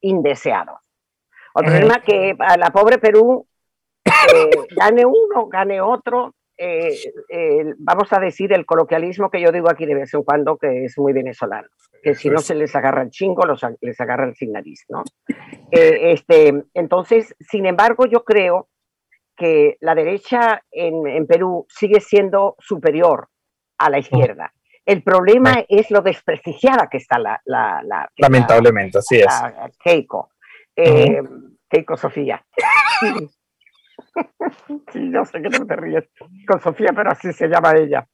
indeseados. 0.00 0.78
El 1.54 1.64
problema 1.64 1.94
es 1.94 2.04
que 2.04 2.36
a 2.38 2.56
la 2.56 2.70
pobre 2.70 2.98
Perú 2.98 3.46
eh, 4.04 4.50
gane 4.76 5.04
uno, 5.04 5.48
gane 5.48 5.80
otro, 5.80 6.34
eh, 6.58 7.74
vamos 7.78 8.12
a 8.12 8.18
decir, 8.18 8.52
el 8.52 8.66
coloquialismo 8.66 9.30
que 9.30 9.40
yo 9.40 9.52
digo 9.52 9.70
aquí 9.70 9.86
de 9.86 9.94
vez 9.94 10.12
en 10.12 10.22
cuando, 10.22 10.56
que 10.56 10.84
es 10.84 10.98
muy 10.98 11.12
venezolano, 11.12 11.68
que 12.02 12.14
si 12.14 12.28
no 12.28 12.38
se 12.38 12.54
les 12.54 12.74
agarra 12.74 13.02
el 13.02 13.10
chingo, 13.10 13.46
los, 13.46 13.64
les 13.80 14.00
agarra 14.00 14.26
el 14.26 14.34
sin 14.34 14.52
nariz, 14.52 14.84
¿no? 14.88 15.04
Eh, 15.70 16.12
este, 16.12 16.64
entonces, 16.74 17.34
sin 17.38 17.66
embargo, 17.66 18.06
yo 18.06 18.24
creo 18.24 18.68
que 19.36 19.76
la 19.80 19.94
derecha 19.94 20.62
en, 20.72 21.26
Perú 21.26 21.66
sigue 21.68 22.00
siendo 22.00 22.56
superior 22.58 23.28
a 23.78 23.88
la 23.88 24.00
izquierda. 24.00 24.52
El 24.84 25.02
problema 25.02 25.64
es 25.68 25.90
lo 25.90 26.00
desprestigiada 26.00 26.88
que 26.90 26.96
está 26.96 27.18
la... 27.18 27.40
la, 27.44 28.10
Lamentablemente, 28.16 28.98
así 28.98 29.20
es. 29.20 29.26
Keiko. 29.78 30.30
Eh, 30.74 31.22
Keiko 31.68 31.96
Sofía. 31.96 32.44
sí, 34.92 35.10
yo 35.12 35.24
sé 35.24 35.42
que 35.42 35.50
tú 35.50 35.66
te 35.66 35.76
ríes 35.76 36.04
con 36.46 36.60
Sofía, 36.60 36.92
pero 36.94 37.10
así 37.10 37.32
se 37.32 37.48
llama 37.48 37.74
ella. 37.76 38.06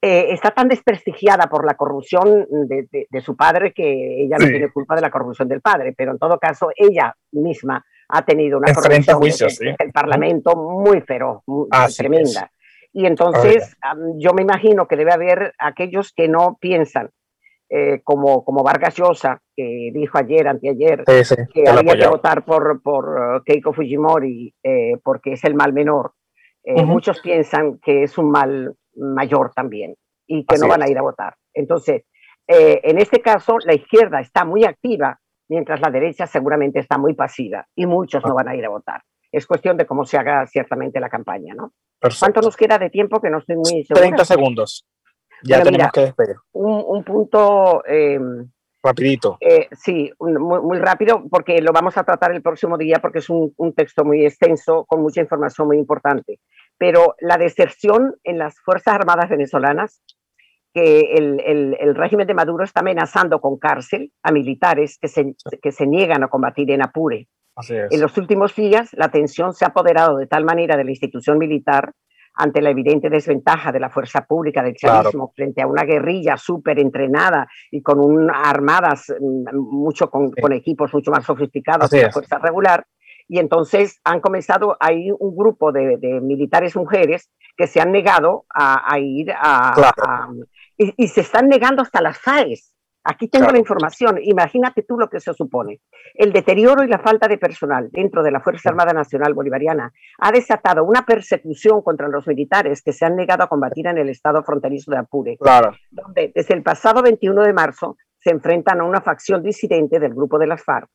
Eh, 0.00 0.32
está 0.32 0.50
tan 0.50 0.68
desprestigiada 0.68 1.46
por 1.46 1.64
la 1.64 1.74
corrupción 1.74 2.46
de, 2.50 3.20
su 3.20 3.36
padre 3.36 3.72
que 3.72 4.24
ella 4.24 4.36
no 4.36 4.46
tiene 4.46 4.72
culpa 4.72 4.96
de 4.96 5.00
la 5.00 5.10
corrupción 5.10 5.46
del 5.46 5.60
padre, 5.60 5.94
pero 5.96 6.10
en 6.10 6.18
todo 6.18 6.40
caso 6.40 6.70
ella 6.74 7.14
misma 7.30 7.84
ha 8.08 8.24
tenido 8.24 8.58
una 8.58 8.74
corrupción 8.74 9.22
en 9.60 9.76
el 9.78 9.92
Parlamento 9.92 10.56
muy 10.56 11.02
feroz, 11.02 11.42
muy, 11.46 11.68
tremenda. 11.96 12.50
Y 12.92 13.06
entonces 13.06 13.76
yo 14.16 14.32
me 14.34 14.42
imagino 14.42 14.88
que 14.88 14.96
debe 14.96 15.12
haber 15.12 15.54
aquellos 15.56 16.12
que 16.12 16.28
no 16.28 16.58
piensan 16.60 17.10
eh, 17.74 18.02
como, 18.04 18.44
como 18.44 18.62
Vargas 18.62 18.94
Llosa, 18.96 19.40
que 19.56 19.90
dijo 19.94 20.18
ayer, 20.18 20.46
anteayer, 20.46 21.04
que 21.06 21.66
había 21.66 21.96
que 21.96 22.06
votar 22.06 22.44
por, 22.44 22.82
por 22.82 23.08
uh, 23.08 23.42
Keiko 23.46 23.72
Fujimori 23.72 24.54
eh, 24.62 24.98
porque 25.02 25.32
es 25.32 25.44
el 25.44 25.54
mal 25.54 25.72
menor. 25.72 26.12
Eh, 26.64 26.84
muchos 26.84 27.20
piensan 27.20 27.78
que 27.78 28.02
es 28.02 28.18
un 28.18 28.30
mal 28.30 28.76
mayor 28.94 29.52
también 29.54 29.94
y 30.26 30.44
que 30.44 30.58
no 30.58 30.68
van 30.68 30.82
a 30.82 30.90
ir 30.90 30.98
a 30.98 31.02
votar. 31.02 31.36
Entonces, 31.54 32.02
en 32.46 32.98
este 32.98 33.22
caso, 33.22 33.56
la 33.64 33.72
izquierda 33.74 34.20
está 34.20 34.44
muy 34.44 34.64
activa, 34.64 35.18
mientras 35.48 35.80
la 35.80 35.90
derecha 35.90 36.26
seguramente 36.26 36.78
está 36.78 36.98
muy 36.98 37.14
pasiva 37.14 37.66
y 37.74 37.86
muchos 37.86 38.22
no 38.26 38.34
van 38.34 38.48
a 38.48 38.54
ir 38.54 38.66
a 38.66 38.68
votar. 38.68 39.00
Es 39.32 39.46
cuestión 39.46 39.78
de 39.78 39.86
cómo 39.86 40.04
se 40.04 40.18
haga 40.18 40.46
ciertamente 40.46 41.00
la 41.00 41.08
campaña, 41.08 41.54
¿no? 41.54 41.72
¿Cuánto 42.20 42.42
nos 42.42 42.54
queda 42.54 42.76
de 42.76 42.90
tiempo 42.90 43.18
que 43.18 43.30
no 43.30 43.38
estoy 43.38 43.56
muy 43.56 43.84
segura? 43.84 44.02
30 44.02 44.24
segundos. 44.26 44.86
Ya 45.42 45.62
tenemos 45.62 45.92
que 45.92 46.00
despedir. 46.00 46.36
Un, 46.52 47.04
punto... 47.04 47.82
Eh, 47.86 48.18
Rapidito. 48.84 49.36
Eh, 49.40 49.68
sí, 49.72 50.10
muy, 50.18 50.78
rápido, 50.78 51.24
porque 51.30 51.60
lo 51.62 51.72
vamos 51.72 51.96
a 51.96 52.02
tratar 52.02 52.32
el 52.32 52.42
próximo 52.42 52.76
día, 52.76 52.98
porque 53.00 53.20
es 53.20 53.30
un, 53.30 53.54
texto 53.76 54.04
muy 54.04 54.26
extenso, 54.26 54.84
con 54.86 55.02
mucha 55.02 55.20
información 55.20 55.68
muy 55.68 55.78
importante. 55.78 56.40
Pero 56.78 57.14
la 57.20 57.38
deserción 57.38 58.16
en 58.24 58.38
las 58.38 58.58
Fuerzas 58.60 58.94
Armadas 58.94 59.30
venezolanas, 59.30 60.02
que 60.74 61.14
el, 61.14 61.40
el, 61.78 61.94
régimen 61.94 62.26
de 62.26 62.34
Maduro 62.34 62.64
está 62.64 62.80
amenazando 62.80 63.40
con 63.40 63.58
cárcel 63.58 64.10
a 64.22 64.32
militares 64.32 64.98
que 64.98 65.06
se, 65.06 65.36
que 65.60 65.70
se 65.70 65.86
niegan 65.86 66.24
a 66.24 66.28
combatir 66.28 66.70
en 66.70 66.82
Apure. 66.82 67.28
En 67.68 68.00
los 68.00 68.16
últimos 68.16 68.54
días, 68.56 68.90
la 68.94 69.10
tensión 69.10 69.52
se 69.52 69.64
ha 69.64 69.68
apoderado 69.68 70.16
de 70.16 70.26
tal 70.26 70.44
manera 70.44 70.76
de 70.76 70.84
la 70.84 70.90
institución 70.90 71.38
militar 71.38 71.92
ante 72.34 72.62
la 72.62 72.70
evidente 72.70 73.10
desventaja 73.10 73.72
de 73.72 73.80
la 73.80 73.90
fuerza 73.90 74.24
pública 74.24 74.62
del 74.62 74.74
chavismo 74.74 75.32
frente 75.34 75.62
a 75.62 75.66
una 75.66 75.84
guerrilla 75.84 76.36
súper 76.36 76.78
entrenada 76.78 77.48
y 77.70 77.82
con 77.82 78.00
un, 78.00 78.30
armadas 78.30 79.12
mm, 79.18 79.56
mucho 79.56 80.10
con, 80.10 80.32
equipos 80.52 80.92
mucho 80.92 81.10
más 81.10 81.24
sofisticados 81.24 81.90
que 81.90 82.02
la 82.02 82.12
fuerza 82.12 82.38
regular. 82.38 82.86
Y 83.28 83.38
entonces 83.38 84.00
han 84.04 84.20
comenzado, 84.20 84.76
hay 84.80 85.10
un 85.10 85.36
grupo 85.36 85.72
de, 85.72 85.98
militares 86.22 86.76
mujeres 86.76 87.30
que 87.56 87.66
se 87.66 87.80
han 87.80 87.92
negado 87.92 88.44
a, 88.52 88.98
ir 88.98 89.32
a, 89.32 90.28
y, 90.76 90.92
y, 90.96 91.08
se 91.08 91.20
están 91.20 91.48
negando 91.48 91.82
hasta 91.82 92.00
las 92.00 92.18
FAES 92.18 92.72
Aquí 93.04 93.28
tengo 93.28 93.50
la 93.50 93.58
información. 93.58 94.18
Imagínate 94.22 94.82
tú 94.82 94.96
lo 94.96 95.08
que 95.08 95.16
eso 95.16 95.34
supone. 95.34 95.80
El 96.14 96.32
deterioro 96.32 96.84
y 96.84 96.88
la 96.88 97.00
falta 97.00 97.26
de 97.26 97.38
personal 97.38 97.88
dentro 97.90 98.22
de 98.22 98.30
la 98.30 98.40
Fuerza 98.40 98.70
Armada 98.70 98.92
Nacional 98.92 99.34
Bolivariana 99.34 99.92
ha 100.18 100.32
desatado 100.32 100.84
una 100.84 101.04
persecución 101.04 101.82
contra 101.82 102.08
los 102.08 102.26
militares 102.26 102.82
que 102.82 102.92
se 102.92 103.04
han 103.04 103.16
negado 103.16 103.42
a 103.42 103.48
combatir 103.48 103.86
en 103.88 103.98
el 103.98 104.08
estado 104.08 104.42
fronterizo 104.44 104.92
de 104.92 104.98
Apure, 104.98 105.36
claro. 105.36 105.74
donde 105.90 106.32
desde 106.34 106.54
el 106.54 106.62
pasado 106.62 107.02
21 107.02 107.42
de 107.42 107.52
marzo 107.52 107.96
se 108.18 108.30
enfrentan 108.30 108.80
a 108.80 108.84
una 108.84 109.00
facción 109.00 109.42
disidente 109.42 109.98
del 109.98 110.14
grupo 110.14 110.38
de 110.38 110.46
las 110.46 110.62
FARC. 110.62 110.88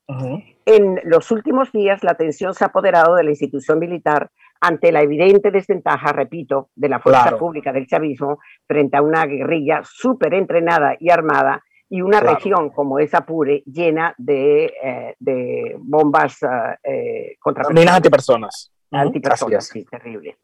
En 0.65 1.02
los 1.04 1.30
últimos 1.30 1.74
días, 1.74 2.02
la 2.04 2.15
tensión 2.15 2.54
se 2.54 2.63
ha 2.63 2.67
apoderado 2.67 3.15
de 3.15 3.26
la 3.26 3.32
institución 3.32 3.80
militar 3.80 4.32
ante 4.62 4.93
la 4.93 5.02
evidente 5.02 5.52
desventaja, 5.52 6.13
repito, 6.13 6.70
de 6.76 6.88
la 6.88 7.00
fuerza 7.00 7.38
pública 7.38 7.74
del 7.74 7.86
chavismo 7.86 8.39
frente 8.65 8.96
a 8.96 9.02
una 9.02 9.26
guerrilla 9.26 9.82
súper 9.84 10.34
entrenada 10.36 10.96
y 11.00 11.12
armada 11.12 11.63
y 11.89 12.02
una 12.02 12.19
región 12.19 12.69
como 12.69 13.00
esa 13.00 13.19
Apure 13.19 13.63
llena 13.65 14.13
de, 14.17 14.65
eh, 14.65 15.15
de 15.19 15.76
bombas 15.80 16.39
eh, 16.84 17.36
contra 17.39 17.69
minas 17.69 17.95
antipersonas. 17.95 18.71
Antipersonas, 18.91 19.67
sí, 19.67 19.86
terrible. 19.86 20.38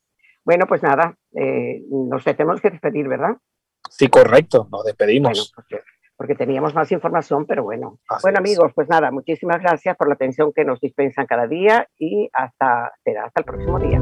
Bueno, 0.44 0.66
pues 0.68 0.84
nada, 0.84 1.16
eh, 1.36 1.84
nos 1.90 2.24
tenemos 2.24 2.60
que 2.60 2.70
despedir, 2.70 3.08
¿verdad? 3.08 3.38
Sí, 3.90 4.08
correcto, 4.08 4.68
nos 4.72 4.84
despedimos. 4.84 5.54
porque, 6.16 6.36
teníamos 6.36 6.74
más 6.74 6.92
información, 6.92 7.46
pero 7.46 7.64
bueno. 7.64 8.00
bueno, 8.22 8.40
amigos, 8.40 8.72
pues 8.74 8.88
nada, 8.88 9.12
muchísimas 9.12 9.62
gracias 9.62 9.96
por 9.98 10.08
la 10.08 10.14
atención 10.16 10.52
que 10.54 10.64
nos 10.64 10.80
dispensan 10.80 11.26
cada 11.26 11.48
día 11.48 11.88
y 11.98 12.30
hasta, 12.34 12.86
hasta 12.86 13.40
el 13.40 13.46
próximo 13.46 13.80
día. 13.80 14.02